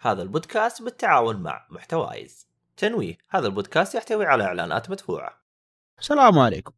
[0.00, 2.48] هذا البودكاست بالتعاون مع محتوايز.
[2.76, 5.40] تنويه هذا البودكاست يحتوي على إعلانات مدفوعة.
[5.98, 6.72] السلام عليكم.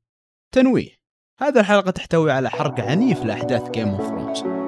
[0.53, 0.91] تنويه
[1.39, 4.62] هذه الحلقة تحتوي على حرق عنيف لأحداث Game of Thrones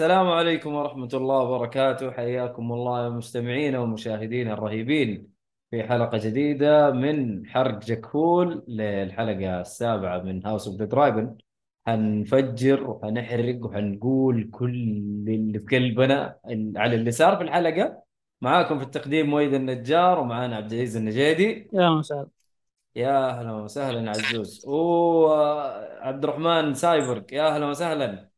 [0.00, 2.10] السلام عليكم ورحمة الله وبركاته.
[2.10, 5.28] حياكم الله يا مستمعينا ومشاهدينا الرهيبين
[5.70, 11.38] في حلقة جديدة من حرق جكهول للحلقة السابعة من House of the Dragon
[11.86, 14.74] حنفجر وحنحرق وحنقول كل
[15.28, 16.36] اللي في قلبنا
[16.76, 18.02] على اللي صار في الحلقة.
[18.40, 21.68] معاكم في التقديم مويد النجار ومعانا عبد العزيز النجيدي.
[21.72, 22.26] يا مساء
[22.96, 24.66] يا أهلا وسهلا عزوز.
[24.66, 28.29] وعبد الرحمن سايبرغ يا أهلا وسهلا.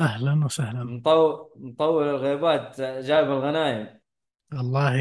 [0.00, 0.84] أهلا وسهلا.
[0.84, 3.98] مطول مطول الغيبات جايب الغنايم.
[4.52, 4.94] والله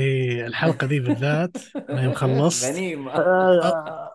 [0.47, 1.57] الحلقة ذي بالذات
[1.89, 2.65] أنا يوم خلصت.
[2.65, 3.11] غنيمة.
[3.11, 4.11] آه،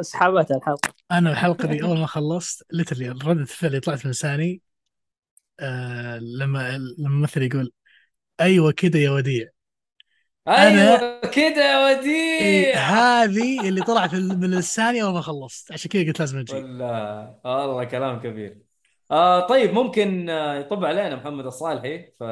[0.00, 0.94] سحبتها الحلقة.
[1.10, 4.62] أنا الحلقة ذي أول ما خلصت ليترلي ردة الفعل اللي طلعت من لساني
[5.60, 7.72] آه لما لما الممثل يقول
[8.40, 9.48] أيوه كذا يا وديع.
[10.48, 15.72] أيوه كده يا إيه وديع هذه اللي طلعت من لساني أول ما خلصت.
[15.72, 16.54] عشان كذا قلت لازم أجي.
[16.54, 18.71] ولا والله كلام كبير.
[19.12, 22.24] آه طيب ممكن آه، يطب علينا محمد الصالحي في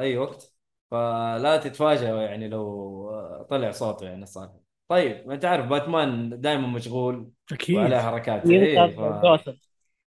[0.00, 0.54] أي وقت.
[0.90, 2.64] فلا تتفاجئوا يعني لو
[3.10, 4.58] آه، طلع صوته يعني الصالحي.
[4.88, 7.76] طيب ما أنت عارف باتمان دائما مشغول أكيد.
[7.76, 9.00] وعليه حركات ف...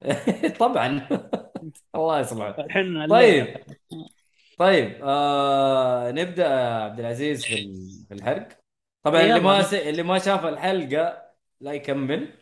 [0.60, 1.08] طبعا.
[1.96, 2.60] الله يصلحك.
[2.60, 3.58] الحين طيب.
[4.58, 8.48] طيب آه نبدأ يا عبد العزيز في ال- في الحرق.
[9.04, 9.62] طبعا اللي ما.
[9.62, 9.74] س...
[9.74, 11.22] اللي ما شاف الحلقة
[11.62, 12.34] لا يكمل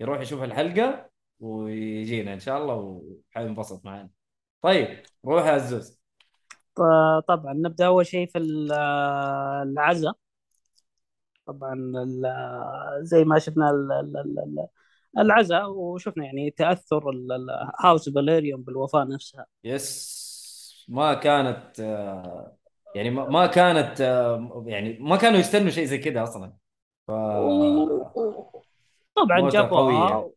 [0.00, 1.09] يروح يشوف الحلقة.
[1.40, 4.08] ويجينا إن شاء الله وحينبسط معنا
[4.62, 6.00] طيب روح يا عزوز.
[7.28, 8.72] طبعا نبدأ أول شيء في ال-
[9.62, 10.12] العزاء
[11.46, 11.92] طبعا
[13.00, 14.66] زي ما شفنا ال- ال- ال- ال-
[15.18, 17.02] العزاء وشفنا يعني تأثر
[17.80, 19.46] هاوس فاليريوم بالوفاة نفسها.
[19.64, 20.20] يس.
[20.88, 21.78] ما كانت
[22.94, 24.00] يعني ما كانت
[24.66, 26.52] يعني ما كانوا يستنوا شيء زي كده أصلا.
[27.06, 27.10] ف
[29.16, 30.30] طبعا جابوها.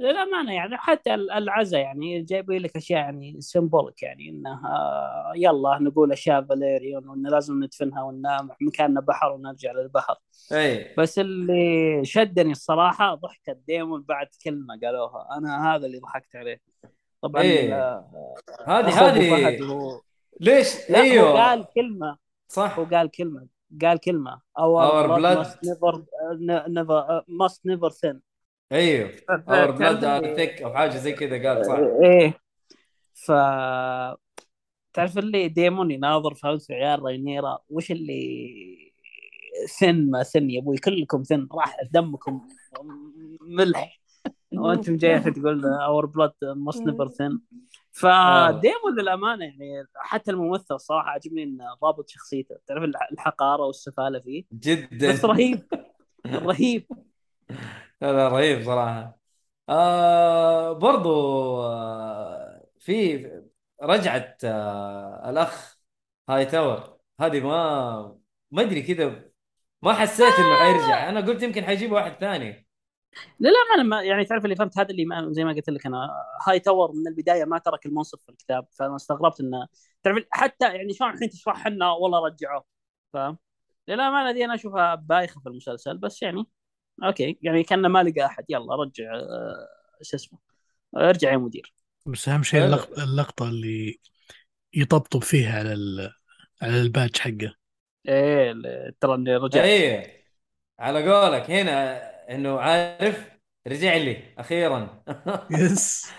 [0.00, 5.78] للأمانة يعني حتى ال- العزاء يعني جايبين لك أشياء يعني symbolic يعني إنه آه، يلا
[5.80, 8.22] نقول أشياء فاليريون وإن لازم ندفنها وإن
[8.60, 10.14] مكاننا بحر ونرجع للبحر.
[10.52, 15.28] اي بس اللي شدني الصراحة ضحكة ديمون بعد كلمة قالوها.
[15.38, 16.60] أنا هذا اللي ضحكت عليه.
[17.22, 17.74] طبعا إيه.
[18.66, 20.00] هذه هذه
[20.40, 21.32] ليش؟ أيوه.
[21.44, 22.16] قال كلمة.
[22.48, 22.78] صح.
[22.78, 23.46] هو قال كلمة.
[23.82, 24.40] قال كلمة.
[24.58, 25.58] Our our blood blood- must
[27.64, 27.90] never
[28.72, 29.10] أيوه.
[29.30, 31.78] our blood are thick أو حاجة زي كذا قال صح.
[32.02, 32.40] إيه
[33.14, 33.32] ف
[34.92, 38.92] تعرف اللي ديمون يناظر في عيال رينيرا؟ وش اللي
[39.80, 42.40] thin ما thin يا أبوي؟ كلكم thin راح دمكم
[43.40, 44.00] ملح.
[44.52, 47.40] وأنتم جاي تقول our blood must never thin
[47.92, 52.56] فديمون للأمانة يعني حتى الممثل الصراحه عجبني إنه ضابط شخصيته.
[52.66, 55.12] تعرف الح- الحقارة والسفالة فيه؟ جدا.
[55.12, 55.60] بس رهيب.
[56.26, 56.86] رهيب.
[58.00, 59.18] لا لا رهيب صراحة.
[59.68, 61.10] آه برضو
[61.62, 63.26] آه في
[63.82, 65.78] رجعه آه الأخ
[66.28, 66.98] هاي تاور.
[67.20, 68.18] هذه ما
[68.50, 69.30] ما أدري كذا
[69.82, 71.08] ما حسيت إنه حيرجع.
[71.08, 72.68] أنا قلت يمكن حيجيب واحد ثاني.
[73.40, 75.70] لا لا ما أنا ما يعني تعرف اللي فهمت هذا اللي ما زي ما قلت
[75.70, 76.08] لك أنا
[76.48, 79.66] هاي تاور من البداية ما ترك المنصب في الكتاب فأنا استغربت إنه
[80.02, 82.64] تعرف حتى يعني شلون الحين تشرح لنا والله رجعوه
[83.12, 83.38] فاهم؟
[83.88, 86.46] للامانه دي أنا أشوفها بايخة في المسلسل بس يعني
[87.04, 88.44] أوكي يعني كان ما لقى أحد.
[88.48, 89.68] يلا رجع آه،
[90.02, 90.38] شو اسمه
[90.96, 91.74] ارجع يا مدير.
[92.06, 92.60] بس أهم شيء.
[92.66, 94.00] اللق- اللقطه اللي
[94.74, 96.12] يطبطب فيها على ال...
[96.62, 97.54] على الباج حقه.
[98.08, 98.54] إيه
[99.00, 100.24] ترى اني رجعت إيه
[100.78, 102.00] على قولك هنا
[102.34, 103.30] إنه عارف
[103.66, 105.04] رجع لي أخيرا.
[105.50, 106.14] يس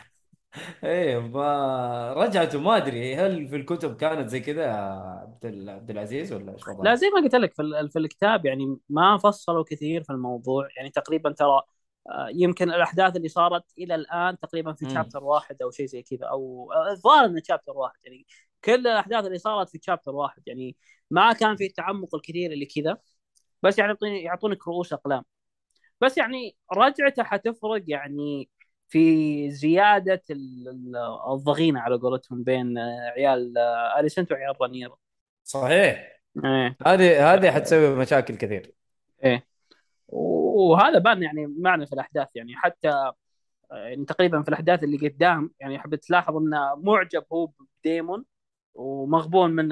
[0.83, 6.53] إيه ما رجعته ما أدري هل في الكتب كانت زي كذا؟ عبد عبد العزيز ولا
[6.53, 10.67] إيش؟ لا زي ما قلت لك في, في الكتاب يعني ما فصلوا كثير في الموضوع
[10.77, 11.61] يعني تقريبا ترى
[12.09, 14.89] آه، يمكن الأحداث اللي صارت إلى الآن تقريبا في.
[14.89, 18.25] شابتر واحد أو شيء زي كذا أو آه، الظاهر إنه شابتر واحد يعني
[18.63, 20.75] كل الأحداث اللي صارت في شابتر واحد يعني
[21.11, 22.97] ما كان في التعمق الكثير اللي كذا
[23.63, 25.23] بس يعني يعطونك رؤوس أقلام
[26.01, 28.49] بس يعني رجعته حتفرق يعني
[28.89, 30.95] في زيادة ال- ال-
[31.33, 33.57] الضغينة على قولتهم بين آه، عيال
[33.99, 34.97] اليسنت وعيال رانيرا
[35.43, 36.21] صحيح.
[36.45, 36.77] إيه.
[36.85, 38.73] هذه هذه حتسوي مشاكل كثير.
[39.23, 39.47] إيه.
[40.07, 42.55] وهذا بان يعني معنا في الأحداث يعني.
[42.55, 42.89] حتى
[43.71, 47.51] آه، يعني تقريبا في الأحداث اللي قدام يعني حبيت تلاحظ إنه معجب هو
[47.83, 48.25] بديمون
[48.73, 49.69] ومغبون من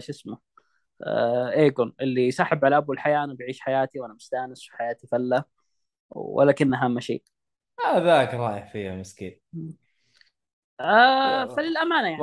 [0.00, 0.38] شو اسمه
[1.02, 5.44] آه ايجون اللي سحب على أبو الحياة أنا بعيش حياتي وأنا مستأنس وحياتي فلة
[6.10, 7.22] ولكنها اهم شيء
[7.86, 9.40] هذاك رايح فيها مسكين.
[10.82, 12.22] آه فللأمانة يعني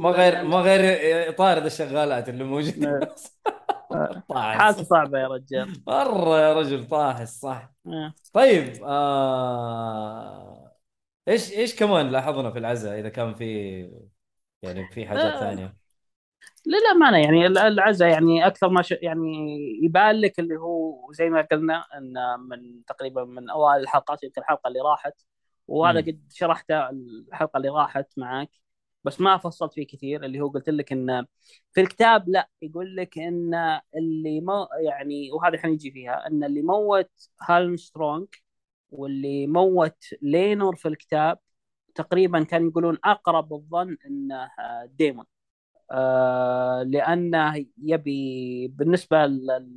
[0.00, 0.80] ما- غير ما غير
[1.28, 3.00] يطارد الشغالات اللي موجودة.
[4.28, 4.58] طاحس.
[4.60, 5.82] حالته صعبة يا رجال.
[5.86, 7.72] مرة يا رجل طاحس صح.
[7.86, 8.14] آه.
[8.32, 10.72] طيب آه...
[11.28, 13.80] إيش إيش كمان لاحظنا في العزاء إذا كان في
[14.62, 15.40] يعني في حاجات آه.
[15.40, 15.76] ثانية؟
[16.66, 18.90] للأمانة يعني ال- العزاء يعني أكثر ما ش...
[18.90, 22.14] يعني يبان لك اللي هو زي ما قلنا إن
[22.48, 25.14] من تقريبا من أوائل الحلقات يمكن الحلقة اللي راحت
[25.70, 26.02] وهذا مم.
[26.02, 28.50] قد شرحته الحلقة اللي راحت معك
[29.04, 31.26] بس ما فصلت فيه كثير اللي هو قلت لك إن
[31.72, 33.54] في الكتاب لا يقول لك إن
[33.96, 37.10] اللي مو يعني وهذا حنيجي فيها إن اللي موت
[37.42, 38.28] هالم سترونج
[38.90, 41.38] واللي موت لينور في الكتاب
[41.94, 44.50] تقريبا كانوا يقولون أقرب الظن إنه
[44.86, 45.26] ديمون
[45.90, 49.76] آه لأنه يبي بالنسبة ل-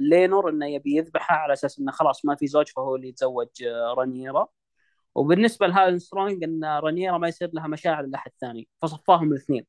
[0.00, 3.94] للينور إنه يبي يذبحها على أساس إنه خلاص ما في زوج فهو اللي يتزوج آه،
[3.98, 4.48] رانيرا
[5.14, 9.66] وبالنسبة لهالن سترونج إن رانيرا ما يصير لها مشاعر لأحد ثاني فصفاهم الاثنين.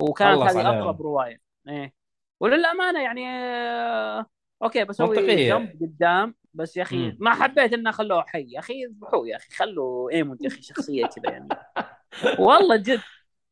[0.00, 0.68] وكانت هذه.
[0.68, 1.40] أقرب رواية.
[1.68, 1.94] إيه.
[2.40, 4.26] وللأمانة يعني آه
[4.62, 5.46] أوكي بسوي.
[5.48, 7.16] jump قدام بس يا أخي.
[7.18, 8.46] ما حبيت إنه خلوه حي.
[8.48, 11.48] يا أخي اذبحوه يا أخي خلوا إيموند يا أخي شخصية كذا يعني.
[12.38, 13.00] والله جد.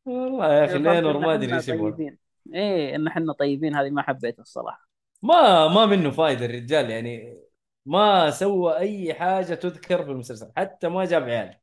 [0.05, 2.17] والله يا أخي فرق لينور ما أدري إيش طيبين.
[2.53, 4.87] إيه إن إحنا طيبين هذه ما حبيتها الصراحة.
[5.21, 7.42] ما ما منه فايدة الرجال يعني.
[7.85, 11.55] ما سوى أي حاجة تذكر في المسلسل حتى ما جاب عيال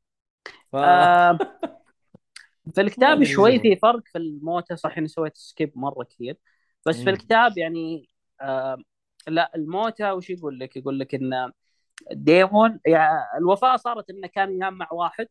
[0.73, 0.77] ف...
[0.77, 1.39] آه
[2.75, 6.37] في الكتاب شوي في فرق في الموتى صح إني سويت skip مرة كثير
[6.87, 7.11] بس في.
[7.11, 8.09] الكتاب يعني
[8.41, 8.79] آه
[9.29, 11.53] لا الموتى وش يقول لك؟ يقول لك إن
[12.13, 15.29] ديمون يعني الوفاة صارت إنه كان ينام مع واحد.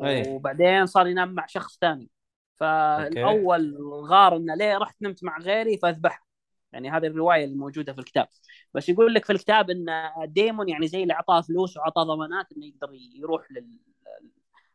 [0.00, 2.10] وبعدين صار ينام مع شخص ثاني
[2.56, 3.76] فالأول
[4.10, 6.27] غار إنه ليه رحت نمت مع غيري فأذبحه
[6.72, 8.28] يعني هذه الرواية اللي موجودة في الكتاب.
[8.74, 9.86] بس يقول لك في الكتاب إن
[10.24, 13.48] ديمون يعني زي اللي أعطاه فلوس وعطاه ضمانات إنه يقدر يروح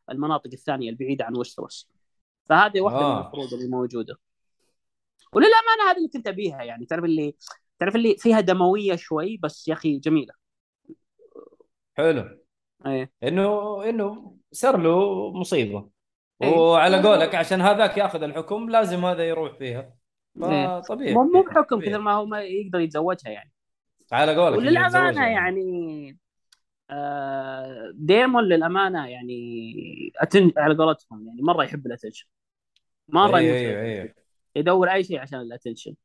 [0.10, 1.90] للمناطق الثانية البعيدة عن وستروس
[2.50, 3.20] فهذه واحدة آه.
[3.20, 4.16] من الفروض اللي موجودة.
[5.34, 6.86] وللأمانة هذه اللي كنت أبيها يعني.
[6.86, 7.36] تعرف اللي
[7.80, 10.34] تعرف اللي فيها دموية شوي بس يا أخي جميلة.
[11.94, 12.40] حلو.
[12.86, 13.12] إيه.
[13.24, 15.90] إنه إنه صار له مصيبة.
[16.42, 16.58] إيه.
[16.58, 20.03] وعلى قولك عشان هذاك ياخذ الحكم لازم هذا يروح فيها.
[20.42, 21.80] فطبيعي مو مو بحكم.
[21.80, 23.52] كثر ما هو ما يقدر يتزوجها يعني.
[24.12, 26.18] على قولك وللأمانة يعني
[26.90, 29.74] آه، ديمون للأمانة يعني
[30.18, 30.52] atten...
[30.58, 32.28] على قولتهم يعني مرة يحب ال attention
[33.08, 34.14] مرة أيوه أيوه
[34.56, 35.96] يدور أي شيء عشان ال attention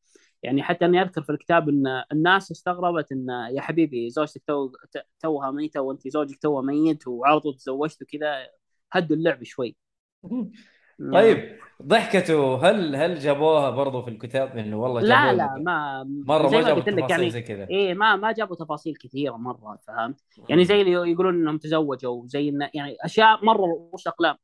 [0.43, 4.73] يعني حتى اني أذكر في الكتاب إن الناس استغربت إن يا حبيبي زوجتك تو
[5.21, 8.47] توها ميتة وانت زوجك توه ميت طول تزوجت وكذا
[8.93, 9.77] هدوا اللعب شوي.
[11.13, 12.71] طيب ضحكته.
[12.71, 17.11] هل هل جابوها برضو في الكتاب؟ إنه والله لا لا ما مرة ما جابوا تفاصيل
[17.11, 17.69] يعني زي كذا.
[17.69, 22.49] إيه ما ما جابوا تفاصيل كثيرة مرة فهمت؟ يعني زي اللي يقولون إنهم تزوجوا زي
[22.49, 24.37] إن يعني أشياء مرة رؤوس أقلام.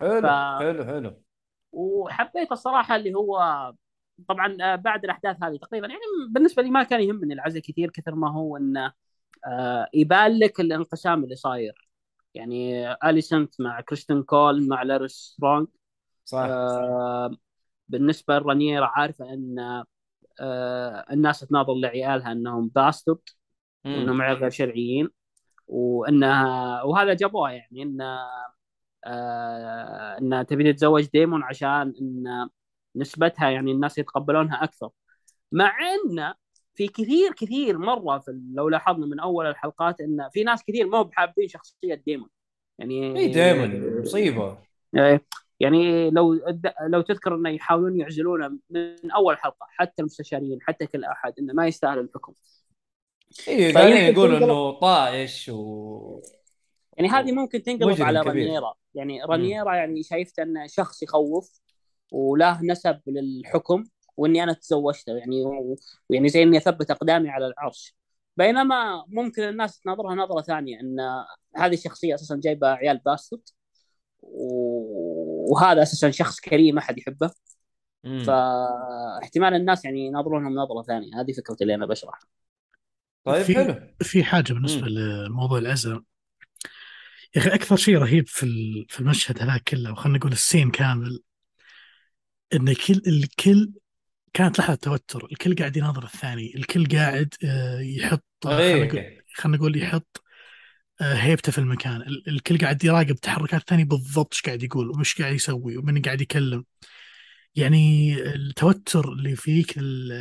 [0.00, 1.22] حلو ف- حلو حلو.
[1.72, 3.72] وحبيت الصراحة اللي هو
[4.28, 8.14] طبعا آه، بعد الأحداث هذه تقريبا يعني بالنسبة لي ما كان يهمني العزاء كثير كثر
[8.14, 8.92] ما هو إنه
[9.46, 11.85] آه، يبان لك الانقسام اللي صاير.
[12.36, 15.68] يعني أليسنت مع كريستين كول مع لاريس سترونج
[16.24, 16.38] صح.
[16.38, 17.30] آه،
[17.88, 19.84] بالنسبة لرينيرا عارفة إن
[20.40, 23.20] آه، الناس تناظر لعيالها إنهم bastard
[23.84, 25.08] وانهم غير شرعيين
[25.66, 28.00] وإنها وهذا جابوها يعني إن
[29.06, 32.48] آه، انها تبي تتزوج ديمون عشان إن
[32.96, 34.90] نسبتها يعني الناس يتقبلونها أكثر.
[35.52, 36.34] مع إن
[36.76, 41.02] في كثير كثير مرة في لو لاحظنا من أول الحلقات إن في ناس كثير مو
[41.02, 42.28] بحابين شخصية ديمون.
[42.78, 44.58] يعني إي دائما مصيبة.
[45.60, 46.40] يعني لو
[46.86, 51.66] لو تذكر إنه يحاولون يعزلونه من أول حلقة حتى المستشارين حتى كل أحد إنه ما
[51.66, 52.32] يستاهل الحكم.
[53.48, 56.20] إي قاعدين يقولوا إنه طائش و
[56.96, 58.46] يعني هذه ممكن تنقلب على كبير.
[58.46, 61.60] رانيرا يعني رانيرا يعني شايفته إنه شخص يخوف
[62.12, 63.84] وله نسب للحكم.
[64.16, 65.44] وإني أنا تزوجته يعني
[66.08, 67.96] ويعني زي إني أثبت أقدامي على العرش.
[68.36, 70.96] بينما ممكن الناس تناظرها نظرة ثانية إن
[71.56, 73.42] هذه الشخصيه أساسا جايبة عيال باسترد
[75.50, 77.30] وهذا أساسا شخص كريم ما حد يحبه.
[78.04, 78.24] مم.
[78.24, 81.20] فاحتمال الناس يعني يناظرونهم نظرة ثانية.
[81.20, 82.28] هذه فكرتي اللي أنا بشرحها.
[83.24, 83.94] طيب في- حلو.
[84.00, 86.04] في حاجة بالنسبة لموضوع العزل
[87.36, 91.22] يا أخي أكثر شيء رهيب في ال- في المشهد هذا كله وخلنا نقول السين كامل
[92.54, 93.72] إن كل الكل
[94.36, 99.24] كانت لحظة توتر الكل قاعد يناظر الثاني الكل قاعد آه، يحط نقول إيه.
[99.34, 100.22] خلنا نقول يحط
[101.00, 101.96] آه، هيبته في المكان.
[102.02, 106.20] ال- الكل قاعد يراقب تحركات الثاني بالضبط إيش قاعد يقول ومش قاعد يسوي ومن قاعد
[106.20, 106.64] يكلم.
[107.54, 110.12] يعني التوتر اللي في ذيك ال-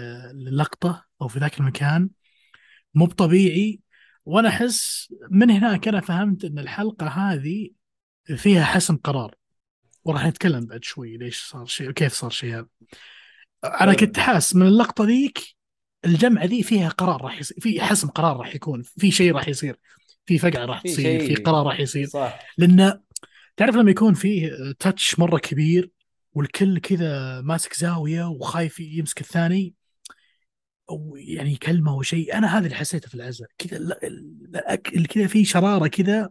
[0.48, 2.10] اللقطة أو في ذاك المكان
[2.94, 3.80] مو بطبيعي
[4.26, 7.70] وأنا أحس من هناك أنا فهمت أن الحلقة هذه
[8.36, 9.36] فيها حسم قرار.
[10.04, 12.68] وراح نتكلم بعد شوي ليش صار شيء وكيف صار شيء هذا.
[13.64, 13.94] أنا حلو.
[13.94, 15.56] كنت حاس من اللقطة ذيك
[16.06, 19.80] الجمعة ذي فيها قرار راح يصير في حسم قرار راح يكون في شيء راح يصير
[20.26, 22.08] في فقعة راح تصير في قرار راح يصير.
[22.08, 22.40] صح.
[22.58, 23.00] لأن
[23.58, 25.92] تعرف لما يكون فيه تاتش مرة كبير
[26.34, 29.74] والكل كذا ماسك زاوية وخايف يمسك الثاني
[30.90, 33.50] أو يعني يكلمه أو شيء أنا هذا اللي حسيته في العزاء.
[33.58, 34.00] كذا
[35.10, 36.30] كذا في شرارة كذا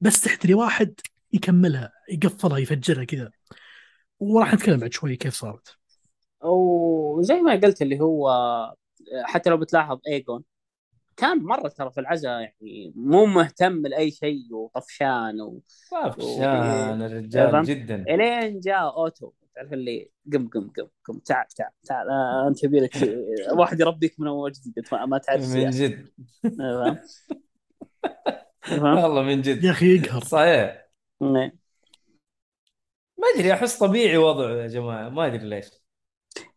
[0.00, 1.00] بس تحتري واحد
[1.32, 3.30] يكملها يقفلها يفجرها كذا.
[4.18, 5.76] وراح نتكلم بعد شوي كيف صارت.
[6.42, 8.30] وزي ما قلت اللي هو
[9.24, 10.44] حتى لو بتلاحظ ايجون
[11.16, 15.60] كان مرة ترى في العزاء يعني مو مهتم لأي شيء وطفشان و...
[15.92, 18.04] طفشان الرجال فهمت؟ جدا.
[18.08, 19.32] إلين جاء أوتو.
[19.54, 22.92] تعرف اللي قم قم قم قم تعال تعال تعال آه، أنت يبي لك
[23.58, 26.08] واحد يربيك من أول جديد ما تعرف من جد؟
[28.82, 29.64] والله من جد.
[29.64, 30.24] يا أخي يقهر.
[30.24, 30.88] صحيح.
[31.22, 31.56] إيه.
[33.18, 35.08] ما أدري أحس طبيعي وضعه يا جماعة.
[35.08, 35.85] ما أدري ليش.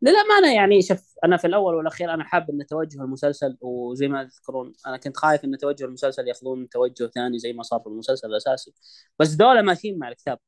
[0.01, 4.73] للأمانة يعني شوف أنا في الأول والأخير أنا حاب أن توجه المسلسل وزي ما تذكرون
[4.87, 8.73] أنا كنت خايف أن توجه المسلسل ياخذون توجه ثاني زي ما صار في المسلسل الأساسي.
[9.19, 10.39] بس دولة ماشيين مع الكتاب.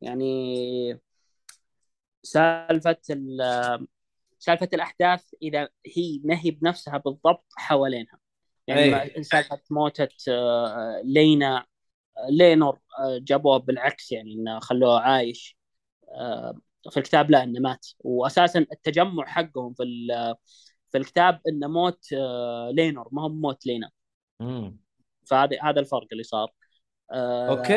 [0.00, 1.00] يعني
[2.22, 3.86] سالفة ال-
[4.38, 8.18] سالفة الأحداث إذا هي ما هي بنفسها بالضبط حوالينها.
[8.66, 8.90] يعني أي.
[8.90, 11.58] ما- سالفة موتة آه، لينا
[12.18, 15.58] آه، لينور آه، جابوه بالعكس يعني إنه خلوه عايش
[16.90, 17.86] في الكتاب لا إنه مات.
[17.98, 19.84] واساسا التجمع حقهم في
[20.88, 23.90] في الكتاب إنه موت آه، لينور ما هو موت لينا.
[25.26, 26.52] فهذا هذا الفرق اللي صار.
[27.12, 27.74] آه، أوكي.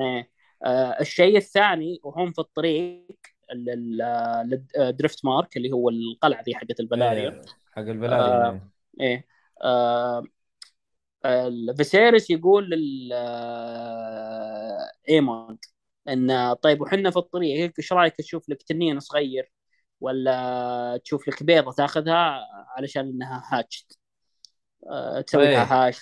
[0.00, 0.30] إيه.
[0.64, 3.06] آه، الشيء الثاني وهم في الطريق
[3.54, 7.30] للدريفت مارك اللي هو القلعة ذي حقت الفلاريون.
[7.30, 8.70] إيه، حق الفلاريون.
[9.00, 9.26] إيه.
[9.62, 10.24] آه
[11.24, 13.12] الفيسيريس يقول لل
[15.08, 15.58] إيموند.
[16.08, 19.52] إن طيب وحنا في الطريق إيش رأيك تشوف لك تنين صغير
[20.00, 22.46] ولا تشوف لك بيضة تاخذها
[22.76, 23.98] علشان إنها hatched
[24.90, 25.54] آه، تسوي إيه.
[25.54, 26.00] لها hatch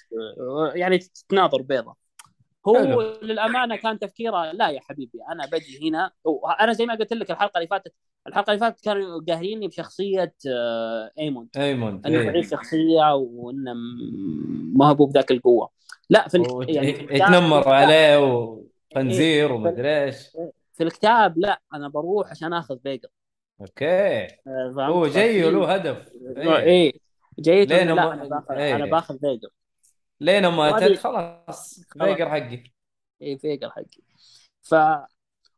[0.75, 1.97] يعني تناظر بيضة
[2.69, 3.01] هو حلو.
[3.23, 6.11] للأمانة كان تفكيره لا يا حبيبي أنا بجي هنا
[6.61, 7.93] أنا زي ما قلت لك الحلقة اللي فاتت
[8.27, 12.33] الحلقة اللي فاتت كانوا قاهريني بشخصية آه، ايموند ايموند إنه.
[12.33, 13.73] ضعيف شخصية وإنه
[14.75, 15.71] ما هو بذاك القوة
[16.11, 16.69] لا في الك...
[16.69, 17.23] يعني في
[17.67, 18.65] عليه
[18.97, 20.29] وخنزير ومدري إيش.
[20.73, 23.09] في الكتاب لا أنا بروح عشان آخذ بيجر
[23.61, 24.25] أوكي.
[24.25, 26.13] آه،؟ هو جاي ففي- له هدف.
[26.37, 26.93] إيه, إيه.
[27.41, 28.77] جيت لين إنه لا ما- أنا باخذ إيه.
[28.77, 29.49] أنا باخذ فيجر
[30.21, 32.65] لين ما اتت خلاص فيقر حقي.
[33.23, 34.03] اي فيجر حقي.
[34.63, 34.75] ف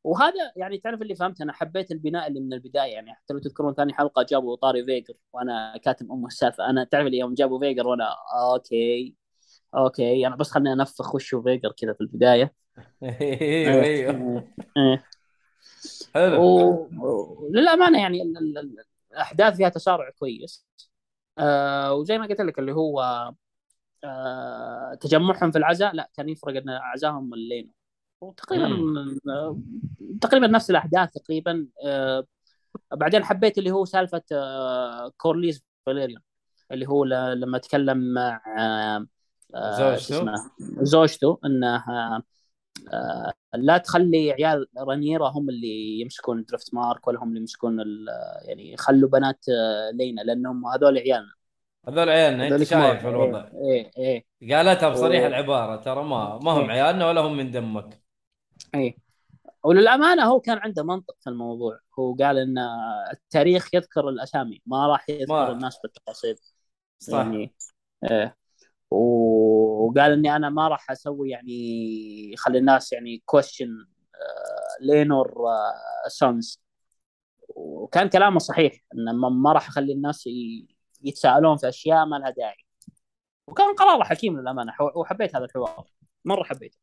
[0.05, 2.93] وهذا يعني تعرف اللي فهمت أنا حبيت البناء اللي من البداية.
[2.93, 6.71] يعني حتى لو تذكرون ثاني حلقة جابوا طاري فيجر وأنا كاتب ام السالفة.
[6.71, 8.15] أنا تعرف اللي يوم جابوا فيجر وأنا
[8.53, 9.15] أوكي.
[9.75, 12.55] أوكي أنا بس خليني أنفخ وشه فيجر كذا في البداية.
[13.03, 13.83] أيوه.
[13.83, 14.45] أيوه.
[16.15, 16.43] حلو.
[16.43, 16.89] و-
[17.41, 20.67] وللامانه يعني ال- ال- ال- الأحداث فيها تسارع كويس.
[21.39, 23.03] آه وزي ما قلت لك اللي هو
[24.05, 27.71] آه تجمعهم في العزاء لا كان يفرق إن عزاهم الليل
[28.21, 28.67] وتقريبا
[29.29, 29.59] آه
[30.21, 31.67] تقريبا نفس الأحداث تقريبا.
[31.87, 32.27] آه
[32.93, 36.23] بعدين حبيت اللي هو سالفة آه كورليس فاليريون
[36.73, 37.05] اللي هو
[37.35, 39.07] لما تكلم مع آه
[39.55, 40.51] زوجته؟ اسمه؟
[40.83, 42.23] زوجته إنه آه
[42.93, 48.07] آه، لا تخلي عيال رانيرا هم اللي يمسكون درفت مارك ولا هم اللي يمسكون ال-
[48.43, 51.33] يعني خلوا بنات آه، لينا لأنهم هذول عيالنا.
[51.89, 53.07] هذول عيالنا أنت شايف.
[53.07, 53.49] الوضع.
[53.55, 54.25] إيه إيه
[54.57, 56.83] قالتها بصريح و- العبارة ترى ما ما هم إيه.
[56.83, 58.03] عيالنا ولا هم من دمك.
[58.75, 58.97] إيه.
[59.65, 61.79] وللأمانة هو كان عنده منطق في الموضوع.
[61.99, 62.59] هو قال إن
[63.13, 66.37] التاريخ يذكر الأسامي ما راح يذكر ما- الناس بالتفاصيل.
[66.99, 67.15] صح.
[67.19, 67.55] يعني
[68.11, 68.37] إيه.
[68.97, 73.69] وقال إني أنا ما راح أسوي يعني خلي الناس يعني question
[74.81, 75.35] لينور
[76.09, 76.63] sons
[77.49, 80.29] وكان كلامه صحيح ان ما- راح أخلي الناس
[81.03, 82.57] يتساءلون في أشياء ما لها داعي.
[83.47, 85.85] وكان قراره حكيم للأمانة وحبيت هذا الحوار.
[86.25, 86.79] مرة حبيته.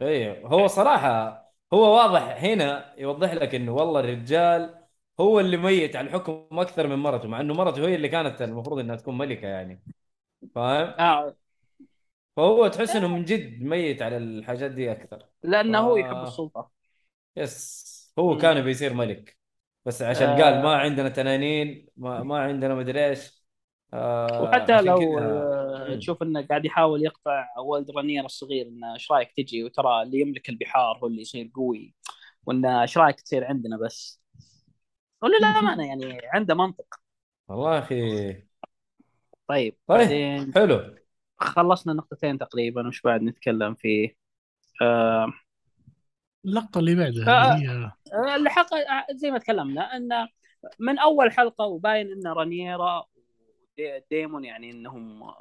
[0.00, 4.84] أيوه هو صراحة هو واضح هنا يوضح لك إنه والله الرجال
[5.20, 8.78] هو اللي ميت على الحكم أكثر من مرته مع إنه مرته هي اللي كانت المفروض
[8.78, 9.82] إنها تكون ملكة يعني.
[10.54, 11.36] فاهم؟ آه.
[12.36, 15.22] فهو تحس إنه من جد ميت على الحاجات دي أكثر.
[15.42, 15.98] لأنه هو آه.
[15.98, 16.70] يحب السلطة.
[17.36, 18.12] يس.
[18.18, 18.36] هو.
[18.36, 19.38] كان بيصير ملك.
[19.84, 20.44] بس عشان آه.
[20.44, 23.44] قال ما عندنا تنانين ما, ما عندنا مدري إيش.
[23.94, 25.96] آه وحتى لو كذا- آه،.
[25.96, 30.48] تشوف إنه قاعد يحاول يقطع ولد رانير الصغير إنه إيش رأيك تجي؟ وترى اللي يملك
[30.48, 31.94] البحار هو اللي يصير قوي.
[32.46, 34.22] وإنه إيش رأيك تصير عندنا بس؟
[35.22, 36.94] ولا لا امانه يعني عنده منطق.
[37.48, 38.47] والله أخي
[39.48, 39.98] طيب طيب.
[39.98, 40.94] بعدين حلو
[41.38, 44.14] خلصنا نقطتين تقريبا وش بعد نتكلم فيه
[44.82, 45.32] آه
[46.44, 50.28] اللقطة اللي بعدها اللي هي الحلقة زي ما تكلمنا انه
[50.78, 53.04] من أول حلقة وباين إن رانيرا
[53.78, 55.32] وديمون يعني إنهم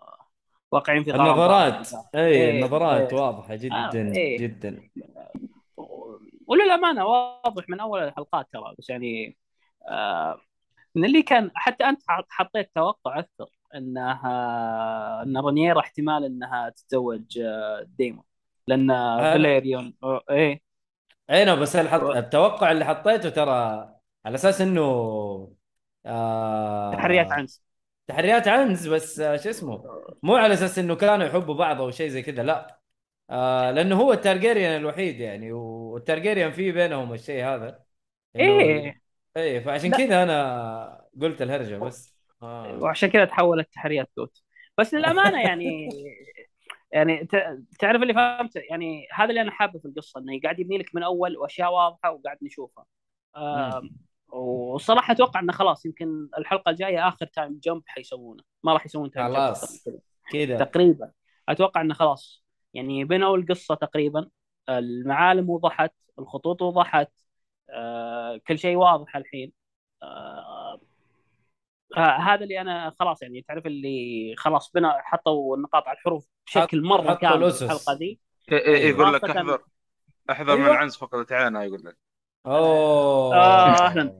[0.72, 1.90] واقعين في غرام النظرات.
[2.16, 3.20] اي إيه، النظرات إيه.
[3.20, 4.38] واضحة جدا آه، إيه.
[4.38, 4.90] جدا
[6.48, 9.38] وللأمانة واضح من أول الحلقات ترى بس يعني
[9.90, 10.42] آه
[10.96, 17.88] من اللي كان حتى أنت حطيت توقع أكثر انها ان رانيرا احتمال انها تتزوج آه،
[17.98, 18.24] ديمون.
[18.68, 19.94] لأن فاليريون
[20.30, 20.62] إيه.
[21.30, 22.02] اي نعم بس الحط...
[22.02, 23.90] التوقع اللي حطيته ترى
[24.26, 24.82] على أساس إنه
[26.06, 26.92] آه...
[26.92, 27.64] تحريات عنس
[28.08, 29.84] تحريات عنز بس آه، شو اسمه؟
[30.24, 32.80] مو على أساس إنه كانوا يحبوا بعض أو شيء زي كذا لا.
[33.30, 37.84] آه لأنه هو التارجيريان الوحيد يعني والتارجيريان في بينهم الشيء هذا.
[38.36, 39.02] إيه.
[39.38, 39.92] إيه فعشان.
[39.92, 42.17] كذا أنا قلت الهرجة بس.
[42.42, 42.78] آه.
[42.80, 44.42] وعشان كذا تحولت تحريات جوت.
[44.78, 45.90] بس للأمانة يعني
[46.92, 47.28] يعني
[47.80, 51.04] تعرف اللي فهمت؟ يعني هذا اللي أنا حابه في القصة إنه قاعد يبني لك من
[51.04, 52.86] أول وأشياء واضحة وقاعد نشوفها.
[54.30, 58.44] وصراحة أتوقع إنه خلاص يمكن الحلقة الجاية آخر time jump حيسوونه.
[58.64, 59.88] ما راح يسوون time خلاص.
[60.32, 60.58] كذا.
[60.58, 61.12] تقريبا.
[61.50, 62.44] أتوقع إنه خلاص.
[62.74, 64.30] يعني بنوا القصة تقريبا.
[64.70, 67.12] المعالم وضحت الخطوط وضحت
[67.70, 69.52] آه كل شيء واضح الحين.
[70.04, 70.82] آه،
[71.96, 77.14] هذا اللي أنا خلاص يعني تعرف اللي خلاص بنا حطوا النقاط على الحروف بشكل مرة
[77.14, 77.52] كامل.
[77.52, 78.20] في الحلقة دي
[78.52, 79.62] إيه إيه يقول لك احذر
[80.32, 80.70] احذر من.
[80.70, 81.98] عنز فقدت عينها يقول لك
[82.46, 84.20] أوه آه، أهلاً.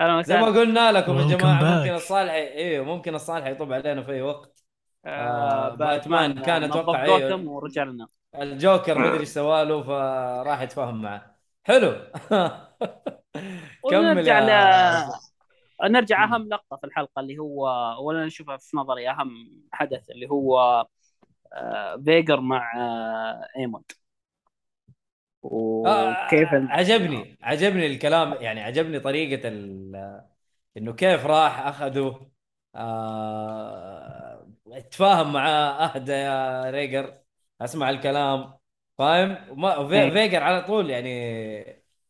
[0.00, 1.78] أهلا زي ما قلنا لكم يا جماعة.
[1.78, 4.64] ممكن الصالح أيوه ممكن الصالح يطب علينا في أي وقت
[5.06, 7.48] آه، آه، باتمان كان جوثم أيوة.
[7.50, 11.92] ورجع لنا الجوكر ما أدري إيش سوى له فراح يتفاهم معه حلو
[13.90, 15.08] كمل ونرجع.
[15.84, 16.24] نرجع.
[16.24, 17.66] أهم لقطة في الحلقة اللي هو
[18.06, 20.86] ولا نشوفها في نظري أهم حدث اللي هو
[21.52, 23.84] آه، فيجر مع آه، إيموند
[25.42, 30.22] وكيف آه، عجبني عجبني الكلام يعني عجبني طريقة ال...
[30.76, 32.30] إنه كيف راح أخذه
[32.74, 34.48] آه...
[34.68, 37.22] اتفاهم معاه اهدى يا فيجر
[37.62, 38.54] أسمع الكلام
[38.98, 40.10] فاهم.
[40.10, 41.10] فيجر على طول يعني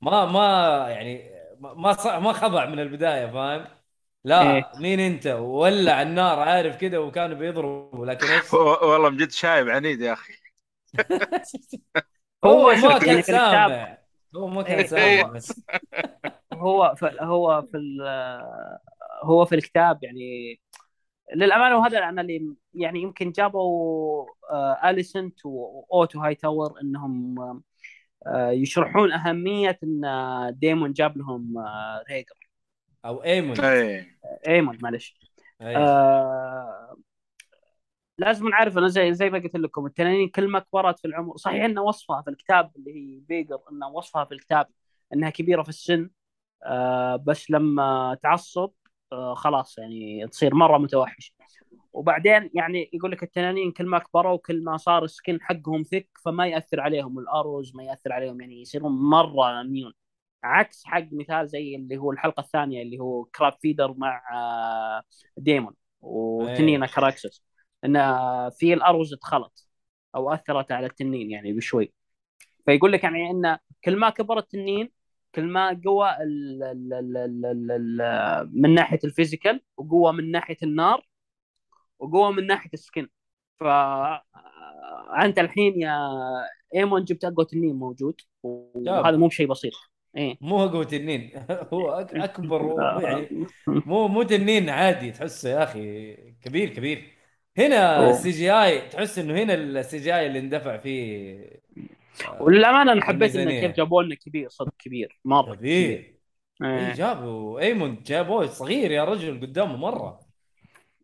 [0.00, 0.40] ما ما
[0.90, 3.66] يعني ما ما ص- ما خضع من البداية فاهم؟
[4.24, 4.72] لا إيه.
[4.80, 10.12] مين أنت؟ ولع النار عارف كذا وكانوا بيضربوا لكن إيش؟ والله بجد شايب عنيد يا
[10.12, 10.32] أخي.
[12.44, 13.98] هو هو ما يعني كان في الكتاب سامع
[14.36, 15.64] هو ما كان إيه، سامع هو- بس.
[16.54, 18.02] هو في هو في ال-
[19.24, 20.60] هو في الكتاب يعني
[21.36, 27.34] للأمانة وهذا أنا اللي يعني يمكن جابوا آه، أليسنت وأوتو هاي تاور إنهم
[28.36, 30.02] يشرحون أهمية إن
[30.58, 32.50] ديمون جاب لهم آه، فيجر
[33.04, 33.60] أو إيمون.
[33.60, 35.18] إيه إيمون معلش.
[35.62, 35.76] أي.
[35.76, 36.96] آه
[38.18, 41.64] لازم نعرف أنا زي زي ما قلت لكم التنانين كل ما كبرت في العمر صحيح
[41.64, 44.66] ان وصفها في الكتاب اللي هي فيجر ان وصفها في الكتاب
[45.14, 46.10] إنها كبيرة في السن
[46.64, 48.70] آه بس لما تعصب
[49.12, 51.34] آه خلاص يعني تصير مرة متوحش
[51.92, 56.08] وبعدين يعني يقول لك التنانين كل ما كبروا كل ما صار ال skin حقهم thick
[56.24, 57.18] فما يأثر عليهم.
[57.18, 59.92] ال arrows ما يأثر عليهم يعني يصيرون مرة immune
[60.44, 65.02] عكس حق مثال زي اللي هو الحلقة الثانية اللي هو كراب فيدر مع آه،
[65.36, 67.42] ديمون وتنين كراكسس.
[67.84, 67.94] إن
[68.50, 69.68] في ال arrows اتخلط
[70.14, 71.92] أو أثرت على التنين يعني بشوي.
[72.66, 74.90] فيقول لك يعني إن كل ما كبر التنين
[75.34, 76.60] كل ما قوى ال
[78.52, 81.09] من ناحية ال physical وقوه من ناحية النار
[82.00, 83.08] وقوة من ناحية ال skin.
[83.60, 83.64] ف
[85.22, 85.98] أنت الحين يا
[86.74, 89.72] إيمون جبت أقوى تنين موجود وهذا مو بشيء بسيط.
[90.16, 90.36] إيه.
[90.40, 91.30] مو هو تنين.
[91.72, 97.12] هو أكبر يعني مو مو تنين عادي تحسه يا أخي كبير كبير.
[97.58, 98.10] هنا.
[98.10, 101.60] ال CGI تحس إنه هنا ال CGI اللي اندفع فيه
[102.40, 103.60] وللأمانة أنا حبيت إنه.
[103.60, 106.20] كيف جابوا لنا كبير صدق كبير مرة كبير.
[106.62, 106.92] اي إيه.
[106.92, 110.29] جابوا إيمون جابوه صغير يا رجل قدامه مرة.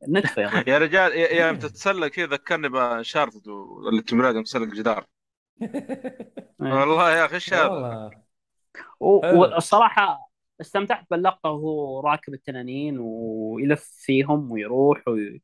[0.09, 0.65] نتفه يا.
[0.67, 5.07] يا رجال يا يا يوم تتسلق كذا ذكرني بأنشارتد ولا توم رايدر مسلق جدار
[6.63, 6.73] إيه.
[6.75, 8.11] والله يا أخي حلو.
[9.01, 10.31] والصراحة
[10.61, 15.43] استمتعت باللقطه وهو راكب التنانين ويلف فيهم ويروح وي...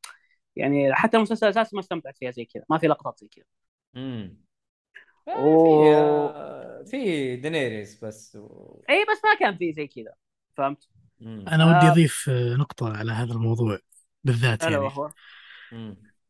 [0.57, 3.45] يعني حتى المسلسل الاساسي ما استمتعت فيها زي كذا ما في لقطات زي كذا
[3.97, 4.37] امم
[5.27, 8.81] و- في آه، في دينيريس بس و...
[8.91, 10.15] اي بس ما كان في زي كذا
[10.57, 10.88] فهمت؟
[11.21, 11.45] مم.
[11.49, 11.93] أنا ودي آه.
[11.93, 13.79] أضيف آه، نقطة على هذا الموضوع
[14.25, 14.77] بالذات يعني.
[14.77, 15.13] وهو.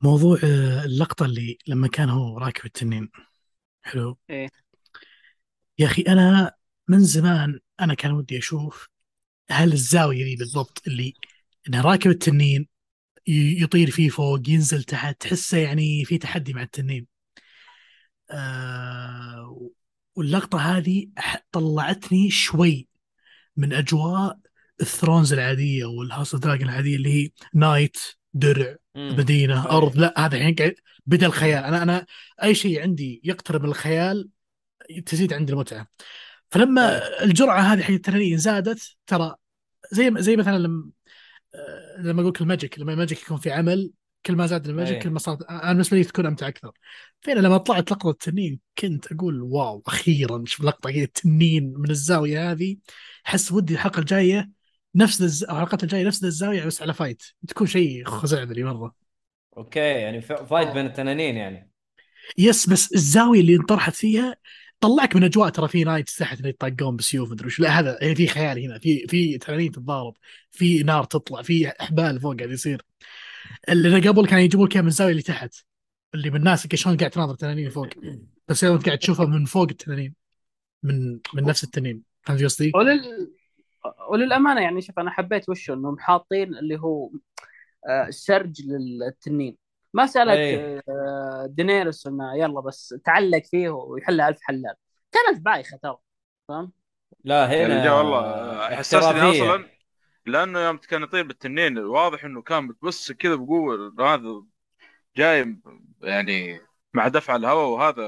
[0.01, 3.11] موضوع آه، اللقطة اللي لما كان هو راكب التنين.
[3.83, 4.19] حلو.
[4.31, 4.49] إيه.
[5.79, 6.55] يا أخي أنا
[6.89, 8.89] من زمان أنا كان ودي أشوف
[9.51, 11.15] هل الزاوية ذي بالضبط اللي
[11.69, 12.69] إنه راكب التنين
[13.27, 17.07] يطير فيه فوق ينزل تحت تحسه يعني في تحدي مع التنين.
[18.31, 19.71] آه
[20.15, 21.07] واللقطة هذه
[21.53, 22.89] طلعتني شوي
[23.57, 24.39] من أجواء
[24.81, 27.97] ال Thrones العادية وال House of Dragon العادية اللي هي knight
[28.35, 29.17] درع مم.
[29.19, 29.71] مدينة أي.
[29.71, 30.75] أرض لا هذا الحين قاعد
[31.07, 32.07] بدأ الخيال أنا أنا
[32.43, 34.29] أي شيء عندي يقترب من الخيال
[35.07, 35.87] تزيد عندي المتعة
[36.51, 39.37] فلما الجرعة هذه حق التنانين زادت ترى
[39.93, 40.91] زي زي مثلا لما
[41.55, 43.93] آه، لما أقول لك ال magic لما ال magic يكون في عمل
[44.27, 45.03] كل ما زاد ال magic.
[45.03, 46.73] كل ما صارت أنا بالنسبة لي تكون امتع أكثر
[47.21, 52.51] فين لما طلعت لقطة التنين كنت أقول wow أخيرا شوف لقطه كذا التنين من الزاوية
[52.51, 52.77] هذه
[53.27, 54.51] أحس ودي الحلقة الجاية
[54.95, 58.95] نفس الز- الحلقات الجاية نفس الزاوية بس على fight تكون شيء خزعبلي مرة.
[59.57, 61.71] okay يعني ف- fight بين التنانين يعني.
[62.39, 64.37] yes بس الزاوية اللي انطرحت فيها
[64.81, 67.61] طلعك من أجواء ترى في knights تحت اللي يطقون بسيوف مدري وش.
[67.61, 68.79] لا هذا يعني في خيال هنا.
[68.79, 70.15] في في تنانين تتضارب.
[70.51, 71.43] في نار تطلع.
[71.43, 72.83] في أحبال فوق قاعد يصير.
[73.69, 75.55] اللي قبل كانوا يجيبون لك من الزاويه اللي تحت.
[76.15, 77.89] اللي من الناس شلون قاعد تناظر تنانين فوق.
[78.49, 80.15] بس يوم أنت قاعد تشوفها من فوق التنانين.
[80.83, 82.03] من من نفس التنين.
[82.23, 82.73] فهمت قصدي؟
[83.85, 83.95] ولل...
[84.09, 87.11] وللأمانة يعني شوف أنا حبيت وشه إنهم حاطين اللي هو
[87.89, 89.57] آه، سرج للتنين
[89.95, 90.83] ما سالت أي.
[90.89, 94.75] آه، دينيرس إنه يلا بس تعلق فيه ويحلها ألف حلال
[95.13, 95.99] كانت بايخه ترى
[96.49, 96.73] فاهم؟
[97.25, 99.45] لا هنا يعني والله حسسني احترافية.
[99.45, 99.65] أصلا
[100.27, 104.43] لأنه يوم كان يطير بالتنين واضح إنه كان متبص كذا بقوة هذا
[105.17, 105.57] جاي
[106.03, 106.61] يعني
[106.95, 108.03] مع دفع الهواء وهذا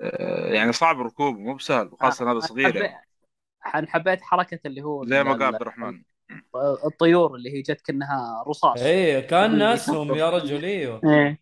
[0.00, 3.07] آه، يعني صعب ركوبه مو بسهل وخاصة هذا صغير يعني
[3.74, 6.02] أنا حبيت حركة اللي هو زي ما ال- قال عبد الرحمن.
[6.86, 8.82] الطيور اللي هي جت كأنها رصاص.
[8.82, 11.00] اي كان اسهم يا رجل إيوه.
[11.04, 11.40] إيه.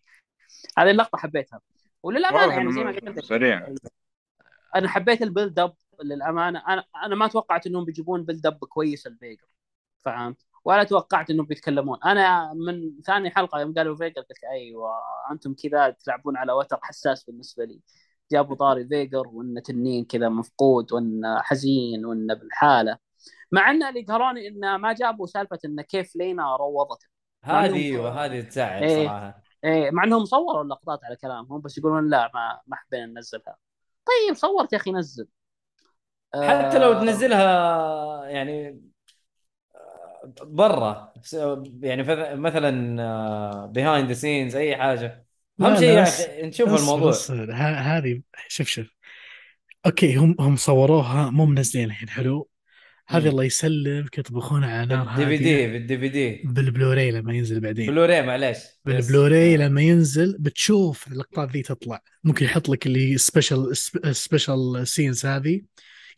[0.77, 1.61] هذه اللقطة حبيتها.
[2.03, 3.73] وللامانه يعني زي ما قلت سريع.
[4.75, 6.63] أنا حبيت ال build up للأمانة.
[6.67, 9.47] أنا أنا ما توقعت إنهم بيجيبون build up كويس لفيجر
[10.05, 11.99] فهمت؟ ولا توقعت إنهم بيتكلمون.
[12.05, 14.91] أنا من ثاني حلقة يوم قالوا فيجر قلت أيوه
[15.31, 17.79] أنتم كذا تلعبون على وتر حساس بالنسبة لي.
[18.31, 22.97] جابوا طاري فيجر وانه تنين كذا مفقود وانه حزين وانه بالحالة.
[23.51, 27.07] مع إن اللي قهروني انه ما جابوا سالفة انه كيف لينا روضته
[27.43, 29.07] هذه أيوه هذه تزعل إيه.
[29.07, 29.41] صراحة.
[29.63, 33.57] إيه مع إنهم صوروا اللقطات على كلامهم بس يقولون لا ما ما حبينا ننزلها.
[34.05, 35.27] طيب صورت يا أخي نزل.
[36.33, 38.81] حتى لو آه، تنزلها يعني
[39.75, 41.13] آه، برا.
[41.81, 42.03] يعني
[42.35, 45.26] مثلا behind the scenes أي حاجة.
[45.61, 47.13] أهم شيء يا أخي نشوف الموضوع.
[47.95, 48.87] هذه شوف شوف.
[49.85, 52.49] okay هم هم صوروها مو منزلين الحين حلو؟
[53.07, 53.29] هذه.
[53.29, 57.87] الله يسلمك يطبخون على نار بالدي في دي بالدي في دي بالبلوراي لما ينزل بعدين.
[57.87, 58.57] بلوراي معليش.
[58.85, 59.57] بالبلوراي.
[59.57, 62.01] لما ينزل بتشوف اللقطات ذي تطلع.
[62.23, 63.77] ممكن يحط لك اللي هي special
[64.11, 65.61] special scenes هذه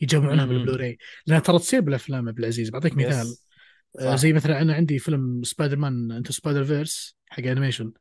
[0.02, 0.46] يجمعونها.
[0.46, 0.98] بالبلوراي.
[1.28, 2.70] لأنها ترى تصير بالأفلام عبد العزيز.
[2.70, 3.36] بعطيك مثال.
[4.00, 4.16] آه، صح.
[4.16, 7.92] زي مثلا أنا عندي فيلم Spider-Man Into Spider-Verse حق animation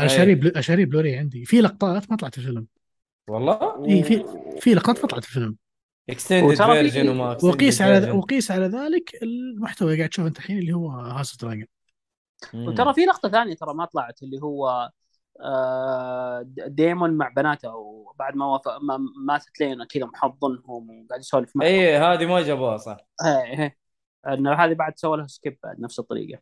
[0.00, 0.16] أنا أي.
[0.16, 0.64] شاريه بل...
[0.64, 1.44] شاريه بلوراي عندي.
[1.44, 2.66] في لقطات ما طلعت في الفيلم.
[3.28, 4.24] والله؟ اي في
[4.60, 5.56] في لقطات ما طلعت في الفيلم.
[6.10, 8.10] extended version وما وقيس على.
[8.10, 9.88] وقيس على ذلك المحتوى.
[9.88, 11.66] اللي قاعد تشوفه انت الحين اللي هو House Dragon.
[12.54, 14.90] وترى في لقطة ثانية ترى ما طلعت اللي هو
[15.40, 18.68] آه، ديمون مع بناته وبعد ما وف...
[18.68, 21.68] ما ماتت لينا كذا محضنهم وقاعد يسولف معهم.
[21.68, 22.96] اي هذه ما جابوها صح.
[23.24, 23.76] إيه إيه.
[24.26, 26.40] إنه هذه بعد سوى لها skip بعد نفس الطريقة.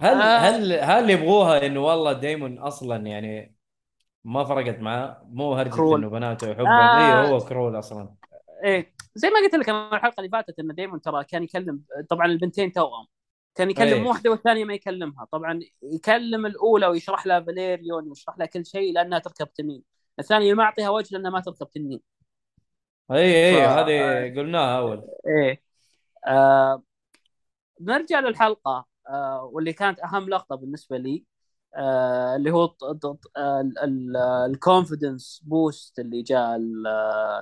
[0.00, 0.38] هل آه.
[0.38, 3.54] هل هل يبغوها إنه والله دايمون أصلا يعني
[4.24, 5.98] ما فرقت معاه؟ مو هرجة cruel.
[6.00, 7.24] إنه بناته يحبهم آه.
[7.24, 8.14] اي هو cruel أصلا.
[8.64, 12.26] إيه زي ما قلت لك أنا الحلقة اللي فاتت ان ديمون ترى كان يكلم طبعا
[12.26, 13.06] البنتين توأم.
[13.54, 14.08] كان يكلم أيه.
[14.08, 15.24] واحدة والثانية ما يكلمها.
[15.32, 19.82] طبعا يكلم الأولى ويشرح لها فاليريون ويشرح لها كل شيء لأنها تركب تنين.
[20.18, 22.00] الثانية ما أعطيها وجه لأنها ما تركب تنين.
[23.10, 25.04] اي اي ف- هذه قلناها أول.
[25.26, 25.62] إيه.
[26.26, 26.82] آه
[27.80, 28.93] نرجع للحلقة.
[29.52, 31.24] واللي كانت أهم لقطة بالنسبة لي
[31.76, 32.76] آه اللي هو
[34.46, 36.58] ال confidence boost اللي جاء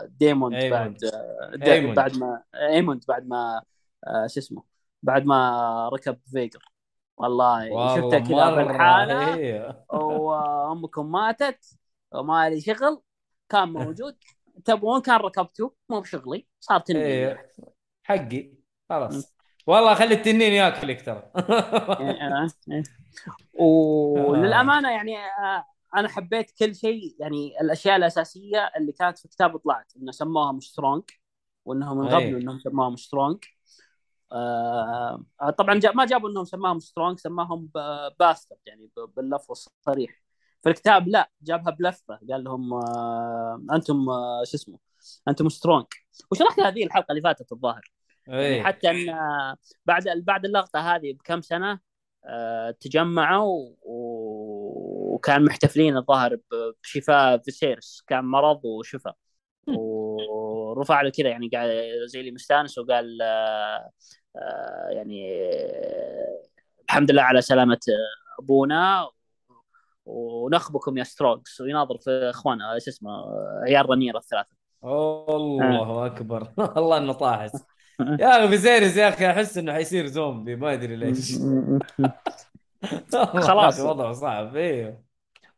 [0.08, 0.64] ديموند.
[0.64, 1.96] بعد آه، د- أيموند.
[1.96, 3.62] بعد ما ايموند بعد ما
[4.06, 4.62] آه شو اسمه
[5.02, 6.64] بعد ما ركب فيجر
[7.16, 9.86] والله شفته كذا بالحالة إيه.
[9.90, 11.78] وأمكم ماتت
[12.12, 13.02] وما لي شغل
[13.48, 14.16] كان موجود
[14.64, 17.52] تبغون كان ركبته مو بشغلي صار تنين إيه.
[18.02, 18.52] حقي
[18.88, 19.34] خلاص
[19.66, 21.22] والله خلي التنين ياكلك ترى.
[21.36, 22.48] آه،
[23.60, 23.62] آه.
[23.62, 25.64] وللامانه يعني آه،
[25.96, 27.16] أنا حبيت كل شيء.
[27.20, 31.02] يعني الأشياء الأساسية اللي كانت في الكتاب طلعت إنه سموها مش سترونج
[31.64, 32.08] وانهم أي.
[32.08, 33.44] انغبلوا إنهم سموها مش سترونج
[34.32, 35.24] آه
[35.58, 40.22] طبعا جا ما جابوا إنهم سماهم سترونج سماهم ب- bastard يعني باللفظ الصريح.
[40.62, 44.78] في الكتاب لا جابها بلفه قال لهم آه أنتم آه شو اسمه
[45.28, 45.86] أنتم سترونج
[46.30, 47.92] وشرحت هذه الحلقة اللي فاتت الظاهر.
[48.26, 49.06] يعني اي حتى إن
[49.86, 51.80] بعد بعد اللقطة هذه بكم سنة
[52.24, 56.38] آه، تجمعوا وكان محتفلين الظاهر
[56.82, 58.04] بشفاء فيسيرس.
[58.06, 59.12] كان مرض وشفى
[59.78, 61.70] ورفع له كذا يعني قاعد
[62.06, 63.90] زي اللي مستانس وقال آه،
[64.36, 65.42] آه، يعني
[66.84, 69.08] الحمد لله على سلامة آه، أبونا.
[70.06, 71.60] ونخبكم يا سترونجز.
[71.60, 73.10] ويناظر في إخوانه شو اسمه
[73.62, 74.56] عيال رنيرة الثلاثة.
[74.84, 76.48] الله أكبر.
[76.76, 77.64] والله إنه طاحس.
[78.00, 81.32] يا أخي فيزيريس يا أخي أحس إنه حيصير زومبي ما أدري ليش.
[83.48, 83.80] خلاص.
[83.80, 85.02] وضعه صعب أيوه.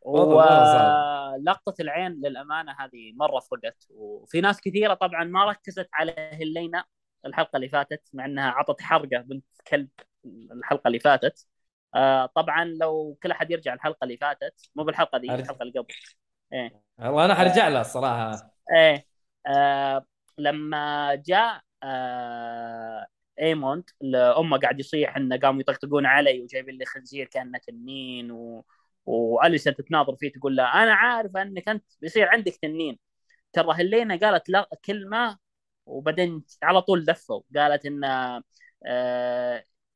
[0.03, 6.85] ولقطة العين للأمانة هذه مرة فرقت وفي ناس كثيرة طبعا ما ركزت على هلينا
[7.27, 9.89] الحلقة اللي فاتت مع أنها عطت حرقة بنت كلب
[10.25, 11.47] الحلقة اللي فاتت.
[11.95, 15.35] آه طبعا لو كل أحد يرجع الحلقة اللي فاتت مو بالحلقة دي.
[15.35, 15.95] الحلقة اللي قبل.
[16.53, 16.83] إيه.
[16.99, 18.51] والله أنا حرجع لها الصراحة.
[18.77, 19.07] إيه.
[19.47, 20.07] آه
[20.39, 23.07] لما جاء آه
[23.41, 28.65] إيموند لأمه قاعد يصيح انه قاموا يطقطقون علي وجايبين لي خنزير كانه تنين و...
[29.07, 32.99] وأليسنت تناظر فيه تقول له أنا عارفه إنك أنت بيصير عندك تنين.
[33.53, 35.39] ترى هلينا قالت لا كلمه
[35.87, 38.05] وبعدين على طول لفوا قالت إن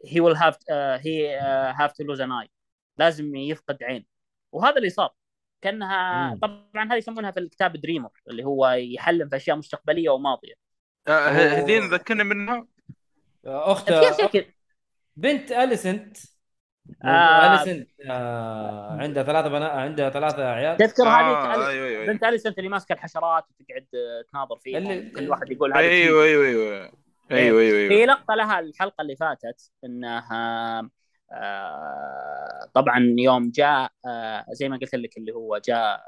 [0.04, 1.38] he will have he
[1.78, 2.50] have to lose an eye
[2.98, 4.06] لازم يفقد عين.
[4.52, 5.14] وهذا اللي صار.
[5.62, 6.40] كأنها مم.
[6.40, 10.67] طبعا هذه يسمونها في الكتاب dreamer اللي هو يحلم في أشياء مستقبلية وماضية.
[11.08, 12.66] هذين ذكرني منها.
[13.46, 14.44] اخت اشياء كذا
[15.16, 16.16] بنت أليسنت.
[17.04, 17.54] آه.
[17.62, 20.76] أليسنت آه عندها ثلاثة بنات عندها ثلاثة عيال.
[20.76, 22.06] تذكر آه، هذه أيوه أيوه.
[22.06, 24.78] بنت أليسنت اللي ماسكة الحشرات وتقعد آه، تناظر فيها.
[24.78, 26.92] اللي- كل واحد يقول هذا أيوه أيوه أيوه.
[27.30, 30.90] أيوه أيوه في لقطة لها الحلقة اللي فاتت إنها
[31.32, 36.00] آه، طبعا يوم جاء آه، زي ما قلت لك اللي هو جاء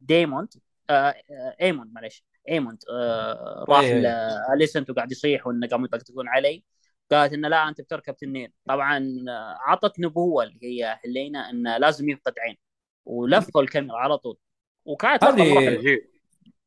[0.00, 0.48] ديموند
[0.90, 0.92] آه،
[1.30, 4.00] آه، إيموند معلش إيموند آه، راح أي- أي.
[4.00, 6.64] لاليسنت وقاعد يصيح وانه قاموا يطقطقون علي.
[7.10, 12.08] قالت انه لا أنت بتركب تنين طبعا آه، عطت نبوة اللي هي هلينا انه لازم
[12.08, 12.56] يفقد عين.
[13.04, 14.38] ولفوا الكاميرا على طول.
[14.84, 16.00] وكانت هذه-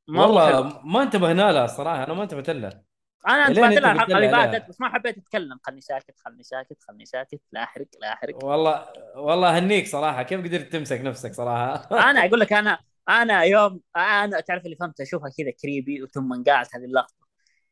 [0.10, 2.84] والله ما انتبهنا لها الصراحه أنا ما انتبهت لها.
[3.28, 4.30] أنا انتبهت لها الحلقة اللي.
[4.30, 5.60] فاتت بس ما حبيت أتكلم.
[5.64, 7.42] خلني ساكت خلني ساكت خلني ساكت.
[7.52, 8.44] لا أحرق لا أحرق.
[8.46, 10.24] والله والله هنيك صراحة.
[10.24, 15.02] كيف قدرت تمسك نفسك صراحة؟ أنا أقول لك أنا أنا يوم أنا تعرف اللي فهمت
[15.02, 17.16] أشوفها كذا creepy وثم انفقعت هذه اللقطة.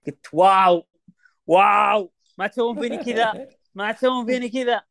[0.08, 0.88] قلت wow
[1.48, 4.82] wow ما تسوون فيني كذا؟ ما تسوون فيني كذا؟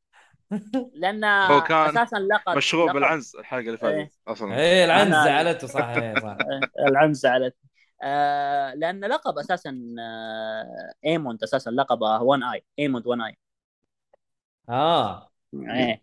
[0.94, 3.76] لأن هو كان أساسا لقب مشغول لقب- بالعنز الحلقة اللي إيه.
[4.05, 4.57] فاتت أصلا.
[4.59, 6.37] إيه العنز أنا- زعلته صح إيه صح.
[6.88, 7.57] العنز زعلت.
[8.03, 13.38] آه لأن لقب أساسا آه ايموند أساسا لقبه 1 اي ايموند 1 اي
[14.68, 15.31] آه.
[15.55, 16.03] إيه.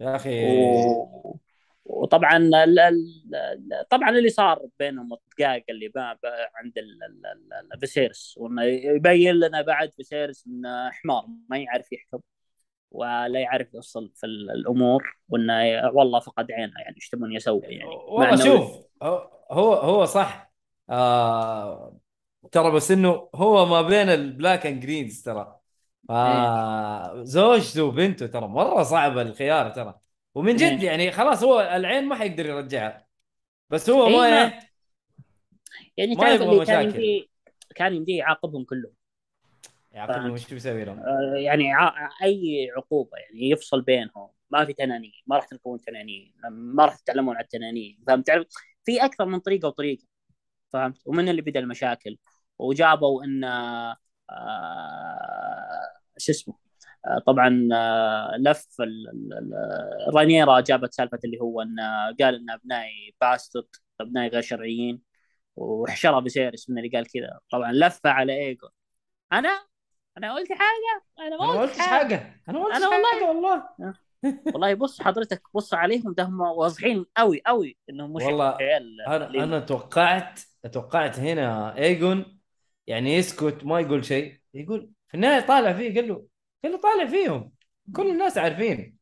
[0.00, 0.46] يا أخي.
[0.60, 1.38] و...
[1.90, 2.50] وطبعا
[3.90, 5.92] طبعا اللي صار بينهم الدقائق اللي.
[6.54, 6.74] عند.
[7.80, 12.20] فيسيرس وإنه يبين لنا بعد فيسيرس انه حمار ما يعرف يحكم
[12.90, 17.90] ولا يعرف يوصل في ال- الأمور وإنه والله فقد عينه يعني إيش تبون يسوي يعني
[17.90, 20.52] والله شوف هو هو هو صح
[20.90, 21.98] آه
[22.52, 25.60] ترى بس إنه هو ما بين ال black and greens ترى
[26.10, 30.00] آه زوجته وبنته ترى مرة صعبة الخيار ترى
[30.34, 30.86] ومن جد إيه.
[30.86, 33.06] يعني خلاص هو العين ما حيقدر يرجعها.
[33.70, 34.60] بس هو إيه، ما إيه
[35.96, 37.28] يعني ما يبغى كان مشاكل.
[37.74, 38.92] كان يمديه يعاقبهم كلهم.
[39.92, 44.30] يعقلهم وش بيسوي لهم؟ آه، يعني ع- أي عقوبة يعني يفصل بينهم.
[44.50, 48.02] ما في تنانين ما راح تركبون تنانين ما راح تتعلمون على التنانين.
[48.06, 48.46] فهمت تعرف
[48.84, 50.04] في أكثر من طريقة وطريقة.
[50.72, 52.18] فهمت؟ ومن اللي بدأ المشاكل.
[52.58, 53.96] وجابوا إن آه،
[56.18, 56.69] شو اسمه؟
[57.26, 58.66] طبعا آه، لف
[60.14, 61.76] رانيرا جابت سالفة اللي هو إن
[62.20, 63.68] قال إن ابنائي باسترد
[64.00, 65.00] ابنائي غير شرعيين
[65.56, 67.38] وحشرها بسيرس من اللي قال كذا.
[67.50, 68.68] طبعا لفة على إيجو.
[69.32, 69.66] أنا
[70.18, 71.04] أنا قلت حاجة.
[71.18, 72.42] أنا أنا ما قلتش حاجة.
[72.48, 73.64] أنا ما قلتش أنا والله- حاجة والله.
[74.54, 78.56] والله بص حضرتك بص عليهم ده هم واضحين قوي قوي إنهم مش والله
[79.06, 79.42] أنا لين.
[79.42, 80.40] أنا توقعت
[80.72, 82.38] توقعت هنا إيجون
[82.86, 84.40] يعني يسكت ما يقول شيء.
[84.54, 86.26] يقول في النهاية طالع فيه قال له
[86.64, 87.52] قال له طالع فيهم.
[87.96, 88.96] كل الناس عارفين.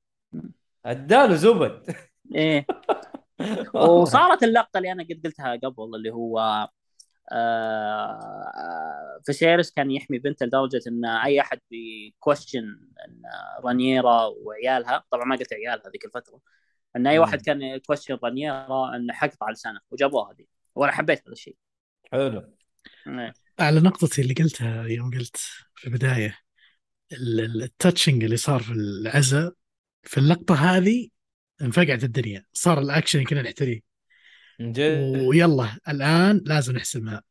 [0.87, 1.97] اداله زبد
[2.35, 2.67] إيه.
[3.75, 6.69] وصارت اللقطة اللي أنا قد قلتها قبل اللي هو
[7.33, 12.59] آه فيسيرس كان يحمي بنته لدرجة إن أي أحد بي question
[13.09, 13.23] إن
[13.65, 16.41] رانييرا وعيالها طبعا ما قلت عيالها ذيك الفترة
[16.97, 17.19] إن أي.
[17.19, 20.45] واحد كان ي question رانييرا انه حقطع لسانه وجابوها هذه.
[20.75, 21.57] وأنا حبيت هذا الشيء.
[22.13, 22.55] حلو.
[23.07, 23.33] إيه.
[23.61, 25.37] على نقطتي اللي قلتها يوم قلت
[25.75, 26.48] في البداية ال- ال-
[27.13, 29.53] ال touching اللي صار في العزاء
[30.03, 31.09] في اللقطة هذه
[31.63, 32.45] انفقعت الدنيا.
[32.53, 33.81] صار الاكشن كنا نحتريه.
[35.27, 37.23] ويلا الآن لازم نحسمها.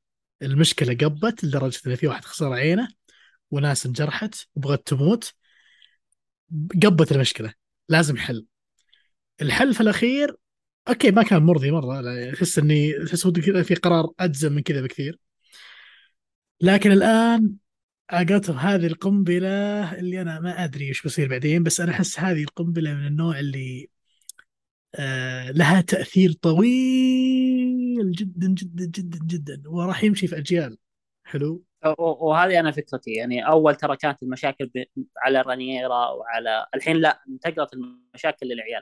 [0.42, 2.88] المشكلة قبت لدرجة إن في واحد خسر عينه
[3.52, 5.34] وناس انجرحت وبغت تموت.
[6.84, 7.54] قبت المشكلة.
[7.90, 8.46] لازم حل
[9.42, 10.36] الحل في الأخير
[10.88, 12.02] okay ما كان مرضي مرة.
[12.34, 15.20] احس إني احس في قرار أجزم من كذا بكثير.
[16.62, 17.54] لكن الآن
[18.10, 22.94] عقدت هذه القنبلة اللي أنا ما أدري إيش بيصير بعدين بس أنا أحس هذه القنبلة
[22.94, 23.90] من النوع اللي
[24.96, 30.78] آه لها تأثير طويل جدا جدا جدا جدا وراح يمشي في أجيال
[31.24, 31.64] حلو
[31.98, 34.72] وهذه أنا فكرتي يعني أول ترى كانت المشاكل.
[35.18, 38.82] على رانييرا وعلى الحين لا انتقلت المشاكل للعيال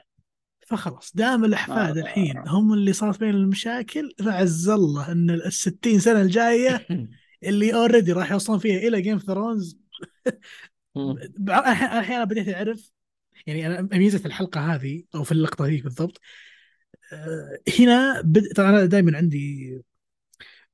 [0.66, 2.02] فخلاص دام الأحفاد آه.
[2.02, 6.86] الحين هم اللي صارت بين المشاكل فعز الله إن ال 60 سنة الجاية
[7.42, 9.78] اللي already راح يوصلون فيها إلى Game Thrones
[11.50, 12.90] أحيانا بديت أعرف
[13.46, 16.20] يعني أنا ميزة الحلقة هذه أو في اللقطة هذه بالضبط
[17.12, 18.52] آه، هنا بد...
[18.52, 19.72] طبعا أنا دائما عندي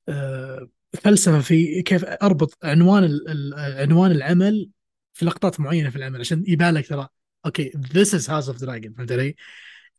[0.08, 3.54] آه، فلسفة في كيف أربط عنوان ال...
[3.56, 4.70] عنوان العمل
[5.12, 7.08] في لقطات معينة في العمل عشان يبان لك ترى
[7.46, 9.36] okay this is House of Dragon فهمت علي؟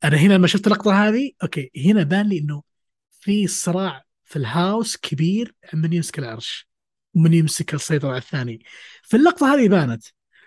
[0.03, 2.63] أنا هنا لما شفت اللقطة هذه okay هنا بان لي إنه
[3.11, 6.67] في صراع في ال house كبير من يمسك العرش
[7.13, 8.63] ومن يمسك السيطرة على الثاني.
[9.03, 10.03] في اللقطة هذه بانت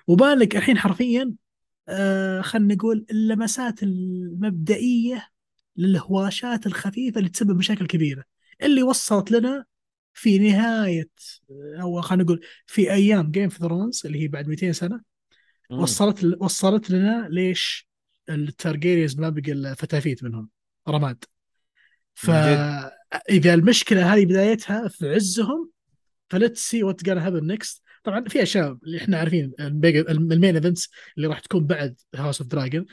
[0.07, 1.35] وبان لك الحين حرفيا
[1.88, 5.29] آه خلينا نقول اللمسات المبدئية
[5.77, 8.25] للهواشات الخفيفة اللي تسبب مشاكل كبيرة.
[8.62, 9.64] اللي وصلت لنا
[10.14, 11.09] في نهاية
[11.81, 15.01] أو خلينا نقول في أيام Game of Thrones اللي هي بعد 200 سنة
[15.70, 17.88] وصلت وصلت لنا ليش
[18.28, 20.49] ال Targaryens ما بقى إلا فتافيت منهم
[20.88, 21.25] رماد.
[23.10, 25.70] فاذا المشكلة هذه بدايتها في عزهم
[26.30, 30.54] ف let's see what gonna happen next طبعا في أشياء اللي إحنا عارفين ال main
[30.54, 32.87] events اللي راح تكون بعد House of Dragon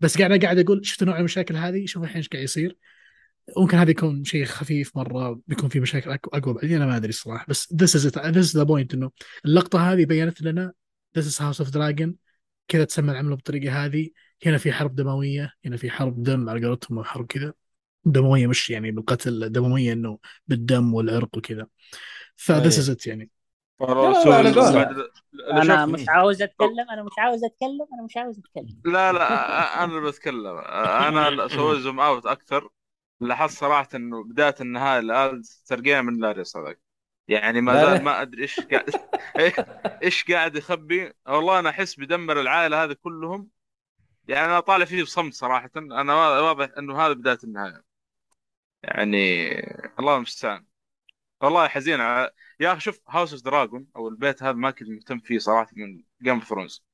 [0.00, 2.76] بس قاعد قاعد أقول شفت نوع المشاكل هذه؟ شوف الحين إيش قاعد يصير.
[3.56, 7.46] ممكن هذا يكون شيء خفيف مرة بيكون في مشاكل أقوى بعدين أنا ما أدري الصراحة.
[7.48, 7.76] بس it.
[7.76, 9.10] This is the point إنه
[9.44, 10.72] اللقطة هذه بينت لنا
[11.18, 12.10] this is house of dragon.
[12.68, 14.10] كذا تسمى العمل بالطريقة هذه.
[14.46, 17.52] هنا في حرب دموية هنا في حرب دم على قولتهم حرب كذا.
[18.12, 21.66] دموية مش يعني بالقتل دموية إنه بالدم والعرق وكذا.
[22.36, 23.30] ف this is it يعني.
[25.50, 28.82] أنا مش عاوز أتكلم أنا مش عاوز أتكلم أنا مش عاوز أتكلم.
[28.84, 30.58] لا لا أنا اللي بتكلم.
[30.58, 32.68] أنا أسوي zoom out أكثر.
[33.20, 36.80] لاحظت صراحة إنه بداية النهاية الآن ترقينا من لاريس هذاك
[37.28, 37.84] يعني ما.
[37.84, 38.90] زال ما أدري إيش قاعد
[40.04, 41.12] إيش قاعد يخبي.
[41.26, 43.48] والله أنا أحس بيدمر العائلة هذه كلهم.
[44.28, 45.70] يعني أنا طالع فيه بصمت صراحة.
[45.76, 47.87] أنا واضح إنه هذا بداية النهاية.
[48.82, 49.50] يعني
[49.98, 50.66] الله المستعان.
[51.40, 55.18] والله حزين على يا أخي شوف House of Dragon أو البيت هذا ما كنت مهتم
[55.20, 56.84] فيه صراحة من Game of Thrones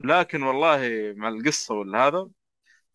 [0.00, 0.78] لكن والله
[1.16, 2.30] مع القصة ولا هذا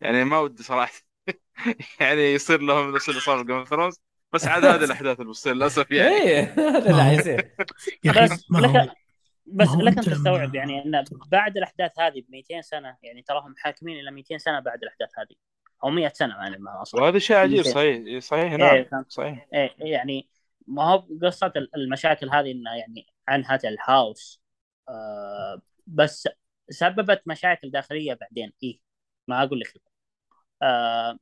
[0.00, 0.92] يعني ما ودي صراحة.
[2.00, 4.00] يعني يصير لهم نفس اللي صار في Game of Thrones
[4.32, 6.14] بس عاد هذه الأحداث اللي بتصير للأسف يعني.
[6.14, 6.42] إيه
[6.78, 7.54] هذا اللي حيصير
[8.04, 8.92] بس لك
[9.46, 13.98] بس لك ان تستوعب يعني إن بعد الأحداث هذه ب 200 سنة يعني تراهم حاكمين
[14.00, 15.53] إلى 200 سنة بعد الأحداث هذه.
[15.84, 17.70] أو 100 سنة يعني ما أصلا وهذا شيء عجيب ممكن.
[17.70, 19.04] صحيح صحيح إيه، نعم.
[19.08, 20.28] صحيح إيه يعني
[20.66, 24.42] ما هو قصة المشاكل هذه انها يعني انهت الهاوس
[24.88, 26.28] آه بس
[26.70, 28.80] سببت مشاكل داخلية بعدين إيه
[29.28, 29.82] ما أقول لك
[30.62, 31.18] آه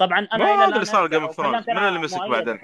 [0.00, 1.36] طبعا أنا ما اللي صار of Thrones.
[1.36, 2.58] كلمت من اللي مسك بعدين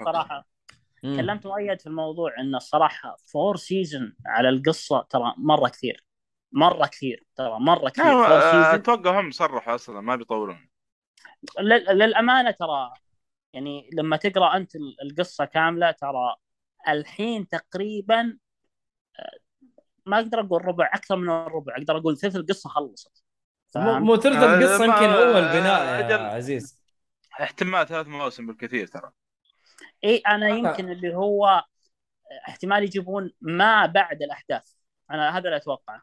[1.03, 1.17] مم.
[1.17, 6.05] كلمت مؤيد في الموضوع إن الصراحة four season على القصة ترى مرة كثير
[6.51, 10.69] مرة كثير ترى مرة كثير نعم، four آه، season أتوقع هم صرحوا أصلا ما بيطولون
[11.59, 12.93] للأمانة ترى
[13.53, 16.35] يعني لما تقرأ أنت ال- القصة كاملة ترى
[16.87, 18.37] الحين تقريبا
[19.19, 19.37] آه،
[20.05, 23.23] ما أقدر أقول ربع أكثر من الربع أقدر أقول ثلث القصة خلصت.
[23.75, 26.19] مو ترد آه، القصة يمكن هو البناء يا أجل.
[26.25, 26.83] عزيز.
[27.41, 29.11] احتمال ثلاث مواسم بالكثير ترى.
[30.03, 30.49] إي أنا آه.
[30.49, 31.63] يمكن اللي هو
[32.47, 34.71] احتمال يجيبون ما بعد الأحداث.
[35.11, 36.01] أنا هذا اللي اتوقعه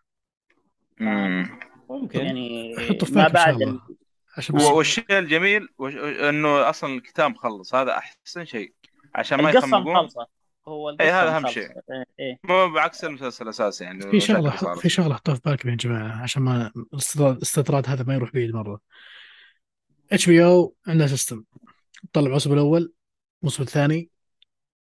[1.01, 1.61] مم.
[1.91, 2.21] ممكن.
[2.21, 2.75] يعني
[3.13, 3.79] ما بعد
[4.37, 7.75] عشان و- بس والشيء الجميل وش- انه أصلا الكتاب مخلص.
[7.75, 8.75] هذا أحسن شيء.
[9.15, 10.09] عشان ما يخمقون.
[10.69, 11.55] هو إي، هذا أهم مخلصة.
[11.55, 11.71] شيء.
[11.71, 12.39] إيه، إيه.
[12.45, 14.75] مو بعكس المسلسل الاساسي يعني في شغلة.
[14.75, 16.73] في شغلة حطوها في بالكم يا جماعة عشان ما
[17.21, 18.81] الاستطراد هذا ما يروح بعيد مره
[20.13, 21.45] HBO عندها system
[22.13, 22.93] تطلع الموسم الأول
[23.43, 24.11] الموسم الثاني.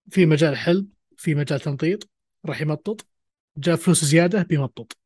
[0.10, 0.88] في مجال حلم
[1.18, 2.10] في مجال تمطيط
[2.45, 3.06] راح يمطط.
[3.58, 4.98] جاء فلوس زيادة بيمطط.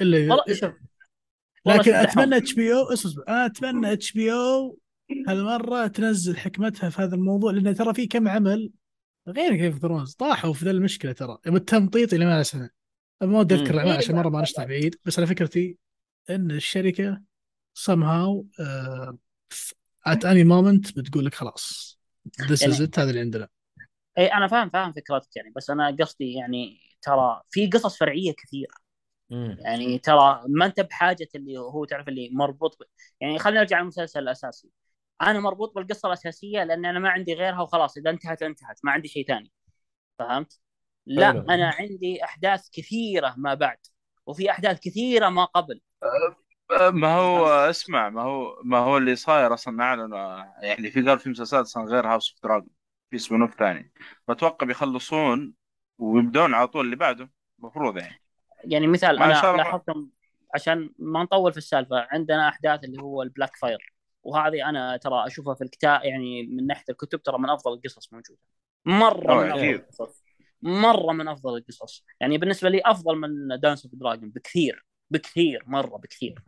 [0.00, 0.72] إلا والله شوف
[1.66, 2.36] لكن أتمنى.
[2.36, 2.88] HBO
[3.28, 4.78] أنا أتمنى HBO
[5.28, 8.70] هالمرة تنزل حكمتها في هذا الموضوع لأن ترى في كم عمل
[9.28, 12.70] غير Game of Thrones طاحوا في ذا المشكلة ترى التمطيط اللي ما له سنع
[13.22, 13.74] ما ودي اذكر.
[13.74, 15.78] الأعمال عشان مرة ما نشطح بعيد بس أنا فكرتي
[16.30, 17.20] إن الشركة
[17.78, 19.14] somehow uh,
[20.08, 21.98] at any moment بتقول لك خلاص
[22.42, 23.48] this is it هذا اللي عندنا
[24.18, 28.68] اي أنا فاهم فاهم فكرتك يعني بس أنا قصدي يعني ترى في قصص فرعية كثير
[29.30, 29.56] مم.
[29.60, 32.84] يعني ترى ما انت بحاجة اللي هو تعرف اللي مربوط ب...
[33.20, 34.70] يعني خلينا نرجع للمسلسل الأساسي
[35.22, 39.08] أنا مربوط بالقصة الأساسية لأن أنا ما عندي غيرها وخلاص إذا انتهت انتهت ما عندي
[39.08, 39.52] شيء ثاني
[40.18, 40.60] فهمت؟
[41.06, 41.30] لا.
[41.30, 43.78] أنا عندي أحداث كثيرة ما بعد
[44.26, 45.80] وفي أحداث كثيرة ما قبل
[46.92, 51.30] ما هو اسمع ما هو ما هو اللي صاير أصلا اعلنوا يعني في قال في
[51.30, 52.70] مسلسلات أصلا غير House of Dragon
[53.10, 53.92] في spin-off ثاني
[54.28, 55.54] فاتوقع بيخلصون
[55.98, 58.23] ويبدون على طول اللي بعده المفروض يعني
[58.66, 59.64] يعني مثال إن شاء الله.
[59.64, 59.84] لاحظت
[60.54, 65.54] عشان ما نطول في السالفة عندنا أحداث اللي هو ال Blackfyre وهذه أنا ترى أشوفها
[65.54, 68.38] في الكتاب يعني من ناحية الكتب ترى من أفضل القصص موجودة.
[68.84, 69.74] مرة من أفضل.
[69.74, 70.24] القصص.
[70.62, 72.04] مرة من أفضل القصص.
[72.20, 76.42] يعني بالنسبة لي أفضل من Dance of Dragon بكثير بكثير مرة بكثير.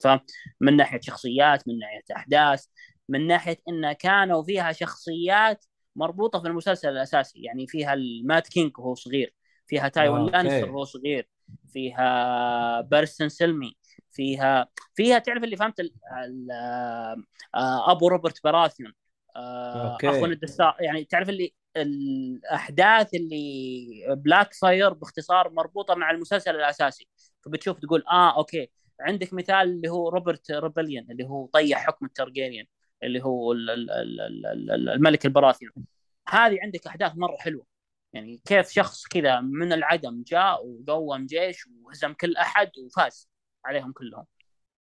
[0.00, 2.64] فمن ناحية شخصيات من ناحية أحداث
[3.08, 5.64] من ناحية إن كانوا فيها شخصيات
[5.96, 7.42] مربوطة في المسلسل الأساسي.
[7.42, 9.34] يعني فيها ال Mad King وهو صغير
[9.66, 10.32] فيها تايوين okay.
[10.32, 11.28] لانستر وهو صغير.
[11.72, 13.76] فيها باريستان سلمي
[14.10, 15.92] فيها فيها تعرف اللي فهمت ال...
[16.24, 16.50] ال...
[17.54, 18.92] آه، أبو روبرت براثيون
[19.36, 20.08] آه، okay.
[20.08, 27.08] اخو الدستار يعني تعرف اللي الأحداث اللي Blackfyre باختصار مربوطة مع المسلسل الأساسي
[27.44, 28.70] فبتشوف تقول آه okay
[29.00, 32.66] عندك مثال اللي هو Robert Rebellion اللي هو طيح حكم الترجيريان
[33.02, 35.72] اللي هو ال- ال- ال- ال- ال- الملك البراثيون
[36.28, 37.69] هذه عندك أحداث مرة حلوة
[38.12, 43.30] يعني كيف شخص كذا من العدم جاء وقوم جيش وهزم كل أحد وفاز
[43.64, 44.26] عليهم كلهم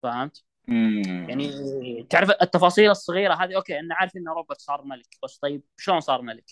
[0.02, 1.26] فهمت؟ مم.
[1.28, 6.00] يعني تعرف التفاصيل الصغيرة هذه okay أنا عارف إن روبرت صار ملك بس طيب شلون
[6.00, 6.50] صار ملك؟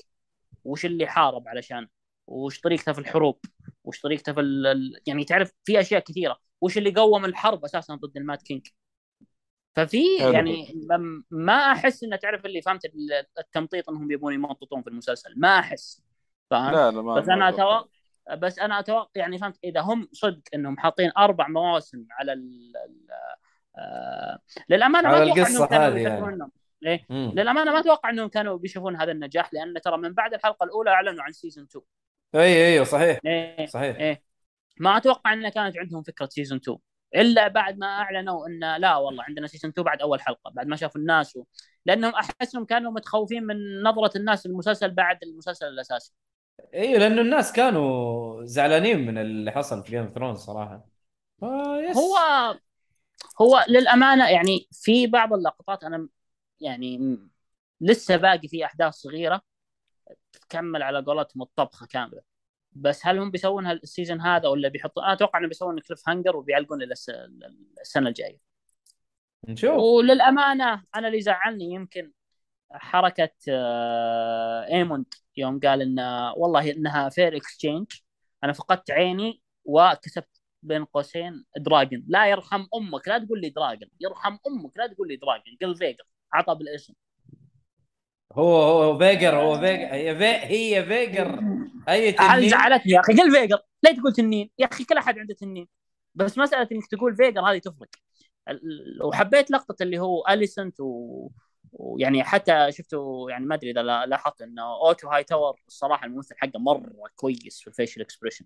[0.65, 1.89] وش اللي حارب علشان؟
[2.27, 3.41] وش طريقته في الحروب؟
[3.85, 5.01] وش طريقته في ال...
[5.07, 8.67] يعني تعرف في أشياء كثيرة، وش اللي قوم الحرب أساسا ضد ال Mad King؟
[9.75, 10.05] ففي.
[10.19, 10.87] يعني
[11.31, 16.03] ما أحس انه تعرف اللي فهمت ال- التمطيط إنهم يبون يمططون في المسلسل، ما أحس
[16.51, 17.79] فهمت؟ لا لا ما بس ما أنا أتوقع.
[17.79, 17.91] أتوقع
[18.35, 23.07] بس أنا أتوقع يعني فهمت إذا هم صدق إنهم حاطين أربع مواسم على ال ال
[23.79, 24.39] آه
[24.69, 25.99] للأمانة ما على إنهم كانوا هذه
[26.83, 27.07] يعني.
[27.11, 27.33] مم.
[27.35, 31.23] للأمانة ما أتوقع إنهم كانوا بيشوفون هذا النجاح لأن ترى من بعد الحلقة الأولى أعلنوا
[31.23, 31.85] عن season 2
[32.35, 34.23] أي أيوه صحيح إيه صحيح إيه.
[34.81, 36.79] ما أتوقع ان كانت عندهم فكرة season 2
[37.15, 40.77] إلا بعد ما أعلنوا ان لا والله عندنا season 2 بعد أول حلقة بعد ما
[40.77, 41.45] شافوا الناس و...
[41.87, 46.13] لأنهم أحسهم كانوا متخوفين من نظرة الناس للمسلسل بعد المسلسل الأساسي
[46.75, 50.87] إيوه لأنه الناس كانوا زعلانين من اللي حصل في Game of Thrones صراحة.
[51.43, 52.17] آه yes هو
[53.41, 56.09] هو للأمانة يعني في بعض اللقطات أنا
[56.61, 57.19] يعني
[57.81, 59.43] لسه باقي في أحداث صغيرة
[60.33, 62.23] تكمل على قولتهم الطبخة كاملة.
[62.73, 66.83] بس هل هم بيسوونها ال season هذا ولا بيحطوا أنا أتوقع انه بيسوون cliffhanger وبيعلقون
[66.83, 67.11] إلى الس-
[67.81, 68.39] السنة الجاية.
[69.49, 69.77] نشوف.
[69.77, 72.13] وللأمانة أنا اللي زعلني يمكن
[72.73, 75.07] حركة آه، إيموند
[75.37, 75.99] يوم قال ان
[76.37, 77.87] والله إنها fair exchange
[78.45, 82.05] أنا فقدت عيني وكسبت بين قوسين dragon.
[82.09, 83.89] لا يرحم أمك لا تقول لي dragon.
[84.01, 85.57] يرحم أمك لا تقول لي dragon.
[85.63, 86.95] قل فيجر عطى بالاسم.
[88.33, 89.95] هو هو فيجر هو فيجر.
[89.95, 91.41] هي هي فيجر.
[91.89, 93.13] أي هذه تنين؟ زعلتني يا أخي.
[93.13, 93.59] قل فيجر.
[93.83, 95.69] لا تقول تنين؟ يا أخي كل أحد عنده تنين.
[96.15, 97.89] بس مسألة إنك تقول فيجر هذه تفرق.
[99.05, 101.29] وحبيت لقطة اللي هو أليسنت و...
[101.73, 106.35] ويعني حتى شفته يعني ما أدري إذا لا- لاحظت انه أوتو هاي تاور الصراحة الممثل
[106.39, 108.45] حقه مرة كويس في ال facial expression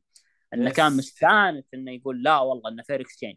[0.54, 0.70] إنه.
[0.70, 3.36] كان مستانس إنه يقول لا والله إنه fair exchange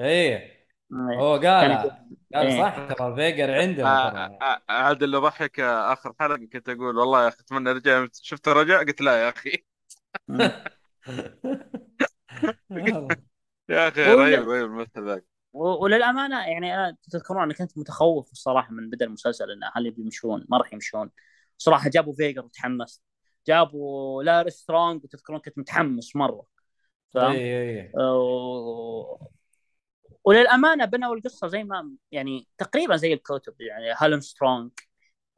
[0.00, 0.62] إيه.
[0.92, 1.90] هو قال
[2.34, 2.62] قال إيه.
[2.62, 4.38] صح ترى فيجر عندهم آه، ترى.
[4.42, 8.48] آه، عاد اللي ضحك آه، آخر حلقة كنت أقول والله يا أخي أتمنى رجع شفت
[8.48, 9.64] الرجاء؟ قلت لا يا أخي.
[13.68, 15.31] يا أخي رهيب رهيب الممثل ذاك.
[15.52, 20.58] وللأمانة يعني أنا تذكرون أنا كنت متخوف الصراحة من بدا المسلسل انه هل بيمشون ما
[20.58, 21.10] راح يمشون.
[21.58, 23.02] صراحة جابوا فيجر وتحمست
[23.46, 26.44] جابوا لاري سترونج وتذكرون كنت متحمس مرة.
[27.10, 29.26] فاهم؟ اي اي و-
[30.24, 34.70] وللأمانة بنوا القصة زي ما يعني تقريبا زي الكتب يعني هالن سترونج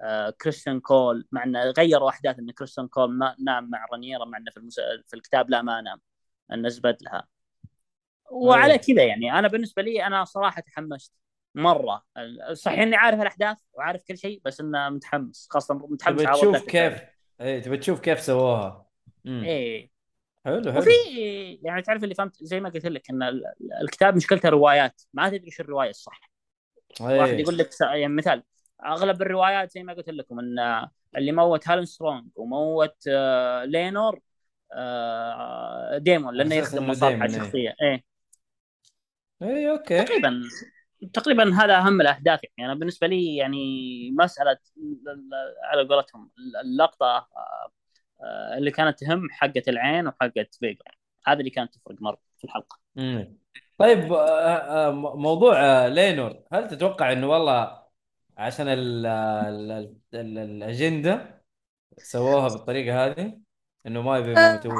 [0.01, 4.39] آه، كريستيان كول مع انه غيروا أحداث إن كريستيان كول ما نام مع رانيرا مع
[4.39, 4.81] انه في, المس...
[4.81, 6.01] في الكتاب لا ما نام.
[6.53, 7.27] انه زبد لها
[8.31, 8.79] وعلى أي.
[8.79, 11.13] كذا يعني أنا بالنسبة لي أنا صراحة تحمست
[11.55, 12.03] مرة
[12.53, 17.03] صحيح إني عارف الأحداث وعارف كل شيء بس إنه متحمس خاصة متحمس تبي تشوف كيف.
[17.41, 18.87] اي تبي تشوف كيف سووها.
[19.27, 19.91] إيه
[20.45, 20.91] حلو حلو وفي
[21.63, 23.45] يعني تعرف اللي فهمت زي ما قلت لك إن ال-
[23.83, 26.31] الكتاب مشكلته روايات ما تدري إيش الرواية الصح
[27.01, 27.41] واحد إيه.
[27.41, 28.43] يقول لك يعني مثال
[28.87, 34.21] أغلب الروايات زي ما قلت لكم إن اللي موت هالن سترونج وموت آه، لينور
[34.73, 37.41] آه، ديمون لأنه يخدم إنه مصالح ديمون، إيه.
[37.41, 38.14] الشخصيه إيه
[39.43, 40.05] اي أوكي.
[40.05, 40.43] تقريبا
[41.13, 42.73] تقريبا هذا أهم الأهداف يعني.
[42.73, 43.59] أنا بالنسبة لي يعني
[44.11, 45.31] مسألة ال- ال-
[45.65, 46.31] على قولتهم
[46.65, 47.29] اللقطة
[48.21, 50.99] آه، اللي كانت تهم حقة العين وحقة فيجر.
[51.27, 52.79] هذا اللي كانت تفرق مرة في الحلقة.
[52.97, 53.39] مم.
[53.79, 56.43] طيب آه، آه، موضوع لينور.
[56.53, 57.85] هل تتوقع إنه والله
[58.37, 61.45] عشان ال ال ال ال الأجندة
[61.99, 63.39] سووها بالطريقة هذه
[63.87, 64.75] إنه ما يبي يموتوه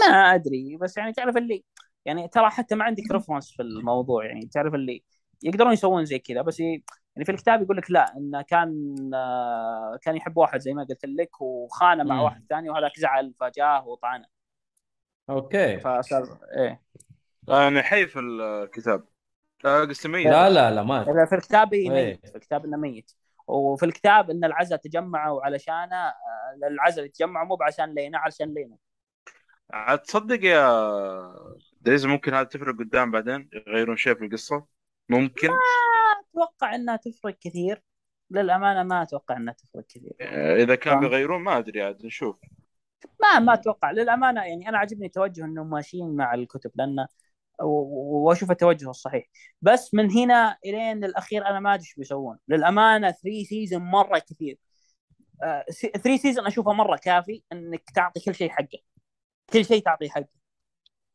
[0.00, 1.64] ما أدري بس يعني تعرف اللي
[2.04, 5.02] يعني ترى حتى ما عندك reference في الموضوع يعني تعرف اللي
[5.42, 10.16] يقدرون يسوون زي كذا بس يعني في الكتاب يقول لك لا انه كان آه، كان
[10.16, 12.22] يحب واحد زي ما قلت لك وخانه مع مم.
[12.22, 14.24] واحد ثاني وهذاك زعل فجاه وطعنه.
[15.30, 15.80] أوكي.
[15.80, 16.82] فصار إيه.
[17.48, 19.04] يعني حي في الكتاب.
[19.64, 21.90] آه، قصدي ميت لا لا لا ما في الكتاب إيه.
[21.90, 23.12] ميت في الكتاب إنه ميت.
[23.46, 26.12] وفي الكتاب إن العزا تجمعوا علشانه آه،
[26.70, 28.76] العزا يتجمعوا مو بعشان لينا علشان لينا
[29.72, 30.68] عاد تصدق يا
[31.82, 34.66] دايز ممكن هذا تفرق قدام بعدين؟ يغيرون شيء في القصة؟
[35.08, 35.48] ممكن.
[36.30, 37.82] أتوقع إنها تفرق كثير.
[38.30, 40.12] للأمانة ما أتوقع إنها تفرق كثير.
[40.20, 41.00] آه، إذا كان.
[41.00, 42.36] بيغيرون ما أدري عاد نشوف.
[43.22, 43.90] ما ما أتوقع.
[43.90, 47.06] للأمانة يعني أنا عجبني توجه إنهم ماشيين مع الكتب لأن
[47.60, 49.30] وأشوف التوجه الصحيح.
[49.62, 52.38] بس من هنا إلين الأخير أنا ما أدري إيش بيسوون.
[52.48, 54.58] للأمانة 3 season مرة كثير.
[56.02, 58.78] 3 season أشوفه مرة كافي إنك تعطي كل شيء حقه.
[59.52, 60.41] كل شيء تعطيه حقه.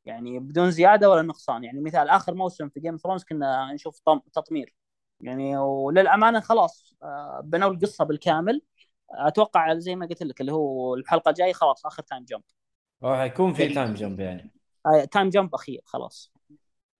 [0.08, 1.64] يعني بدون زيادة ولا نقصان.
[1.64, 4.76] يعني مثال آخر موسم في Game of Thrones كنا نشوف طم- تطمير.
[5.22, 8.62] يعني وللأمانة خلاص آه، بنوا القصة بالكامل.
[9.12, 12.44] أتوقع زي ما قلت لك اللي هو الحلقة الجاية خلاص آخر time jump
[13.04, 14.52] هو حيكون في تايم جمب يعني.
[14.86, 16.34] آه، تايم جمب أخير خلاص.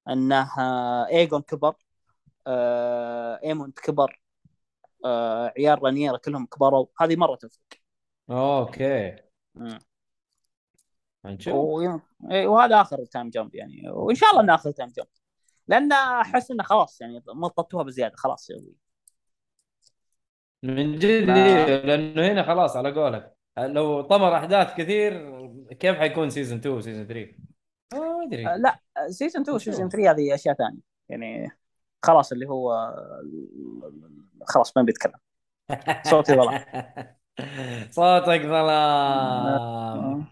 [0.10, 1.76] إنه آه، ايجون كبر
[2.48, 4.22] آه، ايموند كبر
[5.06, 6.88] آه، عيال رانيرا كلهم كبروا.
[7.02, 7.62] هذه مرة تفرق.
[8.30, 9.16] أوكي.
[9.56, 9.80] مم.
[11.28, 12.00] هنشوف و-
[12.32, 13.90] إيه، وهذا آخر time jump يعني.
[13.90, 15.08] وإن شاء الله إنه آخر time jump
[15.68, 18.16] لأن أحس إنه خلاص يعني مططوها بزيادة.
[18.16, 18.74] خلاص يعني
[20.64, 23.38] من جد ما- إيه، لأنه هنا خلاص على قولك.
[23.58, 25.14] لو طمر أحداث كثير
[25.80, 27.36] كيف حيكون season 2 و season 3
[27.94, 28.48] ما أدري.
[28.48, 28.80] آه، لا
[29.10, 30.80] season 2 season 3 هذه أشياء ثانية.
[31.10, 31.52] يعني
[32.04, 32.96] خلاص اللي هو
[34.48, 35.14] خلاص ما بيتكلم.
[36.04, 36.60] صوتي ظلام.
[37.92, 40.26] صوتك ظلام.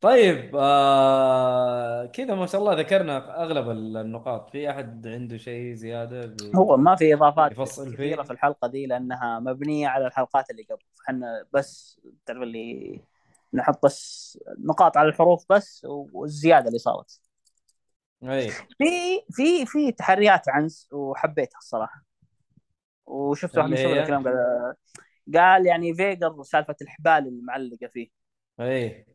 [0.00, 4.50] طيب آه كذا ما شاء الله ذكرنا أغلب النقاط.
[4.50, 6.56] في أحد عنده شيء زيادة ب...
[6.56, 10.62] هو ما في إضافات يفصل كثيرة فيه؟ في الحلقة دي لأنها مبنية على الحلقات اللي
[10.62, 10.82] قبل.
[10.98, 13.00] فاحنا بس تعرف اللي
[13.54, 17.20] نحط بس نقاط على الحروف بس والزيادة اللي صارت.
[18.22, 18.50] أي.
[18.50, 22.02] في في في تحريات عنس وحبيتها الصراحة.
[23.06, 24.74] وشفت واحد من اللي شغل هي؟ الكلام قال
[25.34, 28.21] قال يعني فيجر سالفة الحبال المعلقة فيه.
[28.60, 29.06] اي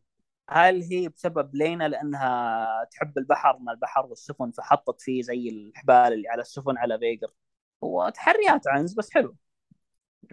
[0.50, 6.30] هل هي بسبب لينا؟ لأنها تحب البحر من البحر والسفن فحطت فيه زي الحبال اللي
[6.30, 7.28] على السفن على فيجر.
[7.82, 9.36] وتحريات عنز بس حلو.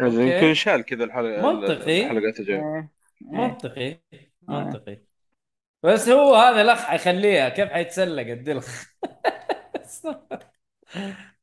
[0.01, 2.03] يمكن شال كذا الحلقة منطقي.
[2.03, 2.59] الحلقات الجاية.
[2.59, 2.91] إيه.
[3.33, 3.39] إيه.
[3.39, 4.01] منطقي.
[4.43, 4.99] منطقي.
[5.83, 7.49] بس هو هذا الاخ حيخليها.
[7.49, 8.95] كيف حيتسلق الدلخ؟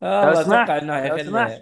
[0.01, 1.62] والله اسمع، أتوقع إنه لو حيخليها.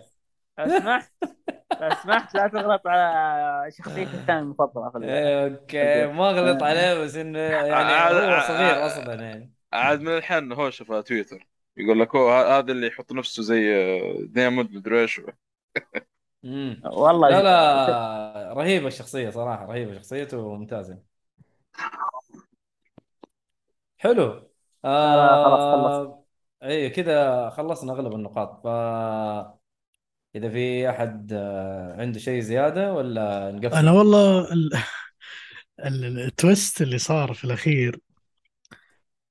[0.59, 1.11] اسمح
[1.71, 6.07] اسمح لا تغلط على شخصيتي الثانية المفضلة في ال- أوكي.
[6.07, 9.53] ما غلط عليه بس إنه يعني عاد- هو عاد- صغير أصلا يعني.
[9.73, 11.47] عاد من الحين هو شوف تويتر.
[11.77, 15.21] يقول لك هو هذا اللي يحط نفسه زي آه، ديموند مدري إيش.
[16.85, 20.99] والله لا لا رهيبة الشخصية صراحة رهيبة شخصيته ممتازه
[23.97, 24.49] حلو.
[24.85, 25.35] آه،
[25.71, 26.07] خلاص
[26.63, 28.61] اي كذا خلصنا أغلب النقاط.
[28.63, 28.67] ف
[30.35, 34.69] إذا في أحد آه، عنده شيء زيادة ولا نقفل؟ أنا والله ال...
[35.85, 37.99] ال- التويست اللي صار في الأخير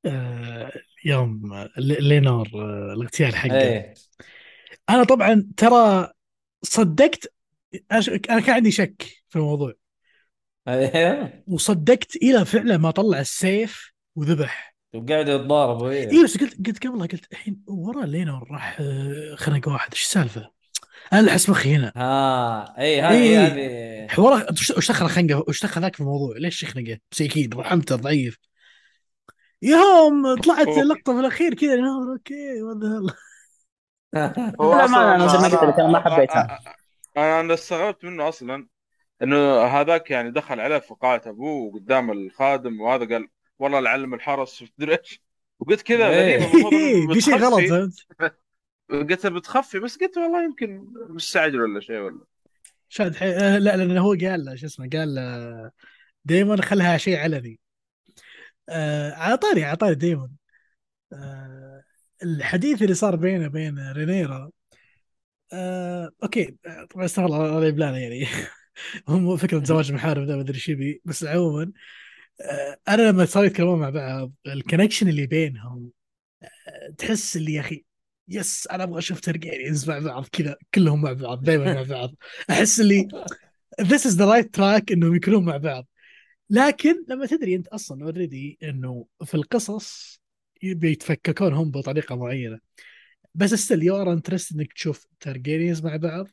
[0.07, 0.73] آه،
[1.05, 3.61] يوم ل- لينور آه، الاغتيال حقه.
[3.61, 3.95] إيه.
[4.91, 6.13] أنا طبعا ترى
[6.63, 7.33] صدقت
[7.93, 9.73] أنا كان عندي شك في الموضوع.
[10.69, 14.77] إيه وصدقت إلى فعلا ما طلع السيف وذبح.
[14.95, 18.83] وقاعد يتضاربوا اي بس قلت قلت قبلها قلت الحين ورا لينور راح
[19.35, 19.93] خنق واحد.
[19.93, 20.58] إيش السالفة؟
[21.13, 23.47] أنا اللي احس مخي هنا ها اي هذه إيه.
[23.47, 27.97] هذه حوار وش وش دخل خنقة وش دخل ذاك في الموضوع؟ ليش يخنقه؟ مسكين رحمته
[27.97, 28.39] ضعيف
[29.63, 30.83] يوم طلعت أوه.
[30.83, 31.79] لقطه في الأخير كذا
[32.13, 32.61] أوكي.
[34.61, 36.59] هو لا، ما زي ما قلت ما حبيتها.
[37.17, 38.69] أنا أنا استغربت منه أصلا
[39.23, 43.29] إنه هذاك يعني دخل عليه في قاعه أبوه وقدام الخادم وهذا قال
[43.59, 45.23] والله لعلم الحرس تدري إيش
[45.59, 46.39] وقلت كذا إيه.
[46.39, 47.71] غريبة إنه في شيء غلط.
[47.71, 48.07] فهمت
[48.91, 52.21] قلت بتخفي بس قلت والله يمكن مستعجل ولا شيء ولا.
[52.89, 53.37] شاد حي...
[53.37, 55.19] آه، لا لأن هو قال شو اسمه قال
[56.25, 57.61] دايما خلها شيء علني.
[58.69, 60.31] آه على طاري على طاري ديمون.
[61.13, 61.83] آه
[62.23, 64.51] الحديث اللي صار بينه وبين رينيرا
[65.53, 66.57] آه أوكي
[66.91, 68.27] طبعا استغفر الله الله يبلانا يعني.
[69.09, 70.73] هم فكرة زواج محارم ذا ما أدري إيش
[71.05, 71.73] بس عموما
[72.41, 75.93] آه أنا لما صاروا يتكلمون مع بعض ال connection اللي بينهم
[76.45, 77.85] آه تحس اللي يا أخي
[78.29, 82.15] yes أنا أبغى أشوف Targaryens مع بعض كذا كلهم مع بعض دائما مع بعض.
[82.51, 83.09] أحس اللي
[83.83, 85.87] this is the right track إنهم يكونون مع بعض.
[86.51, 90.21] لكن لما تدري أنت أصلا already إنه في القصص
[90.63, 92.59] بيتفككون هم بطريقة معينة.
[93.35, 96.29] بس still you are interested إنك تشوف Targaryens مع بعض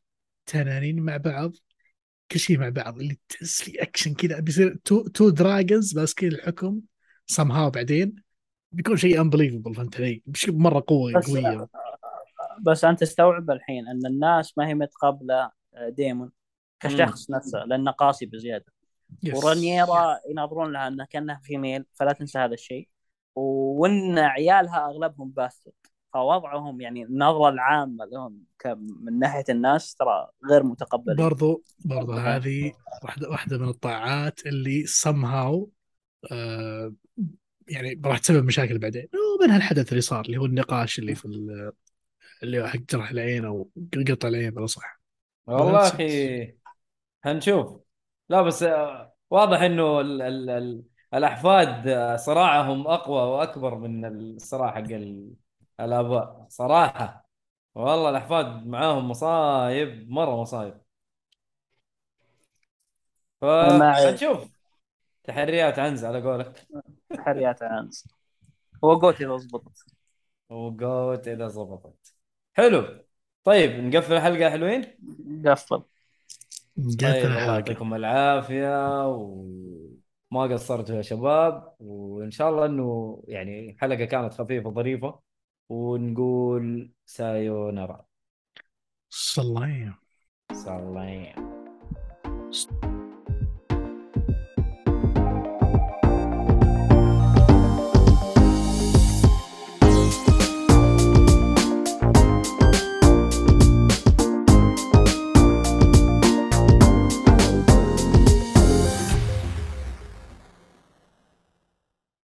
[0.46, 1.56] تنانين مع بعض
[2.32, 6.82] كل شيء مع بعض اللي تحس في اكشن كذا بيصير two, two dragons ماسكين الحكم
[7.32, 8.16] somehow بعدين.
[8.72, 11.68] بيكون شيء unbelievable فهمت علي؟ مرة قوه بس قوية.
[12.62, 16.32] بس أنت استوعب الحين إن الناس ما هي متقبله آه، ديمون
[16.80, 18.66] كشخص نفسه لأنه قاسي بزيادة.
[19.26, 19.36] Yes.
[19.36, 22.88] ورانييرا يناظرون لها انها كأنها female فلا تنسى هذا الشيء.
[23.36, 25.74] وإن عيالها أغلبهم bastard
[26.14, 28.44] فوضعهم يعني النظرة العامة لهم
[29.02, 32.72] من ناحية الناس ترى غير متقبلين برضو برضو هذه
[33.04, 35.66] واحدة واحدة من الطاعات اللي somehow
[36.32, 36.94] آه
[37.68, 39.08] يعني راح تسبب مشاكل بعدين.
[39.40, 41.26] ومنها الحدث اللي صار اللي هو النقاش اللي في
[42.44, 43.70] اللي حق جرح العين أو
[44.10, 45.00] قطع العين بلا صح.
[45.48, 46.54] والله أخي
[47.24, 47.80] هنشوف.
[48.30, 50.84] لا بس آه، واضح إنه ال ال ال
[51.14, 55.34] الأحفاد آه، صراعهم أقوى وأكبر من الصراع حق ال-
[55.80, 56.46] الآباء.
[56.50, 57.26] صراحة.
[57.76, 60.82] والله الأحفاد معاهم مصايب مرة مصايب.
[63.42, 64.50] فهنشوف.
[65.24, 66.68] تحريات عنز على قولك.
[67.20, 68.08] حريات عنز.
[68.84, 69.86] هو جوتي إذا ضبطت
[70.50, 72.15] وقوت إذا ضبطت
[72.58, 73.06] حلو.
[73.44, 74.82] طيب نقفل الحلقة حلوين؟
[75.46, 75.84] قفل.
[76.78, 77.56] قتل طيب الله الحلقة.
[77.56, 81.76] يعطيكم العافية وما قصرتوا يا شباب.
[81.80, 85.20] وإن شاء الله إنه يعني حلقة كانت خفيفة ظريفة.
[85.70, 88.06] ونقول سايونارا.
[89.10, 90.00] صلاية
[90.52, 91.36] سلام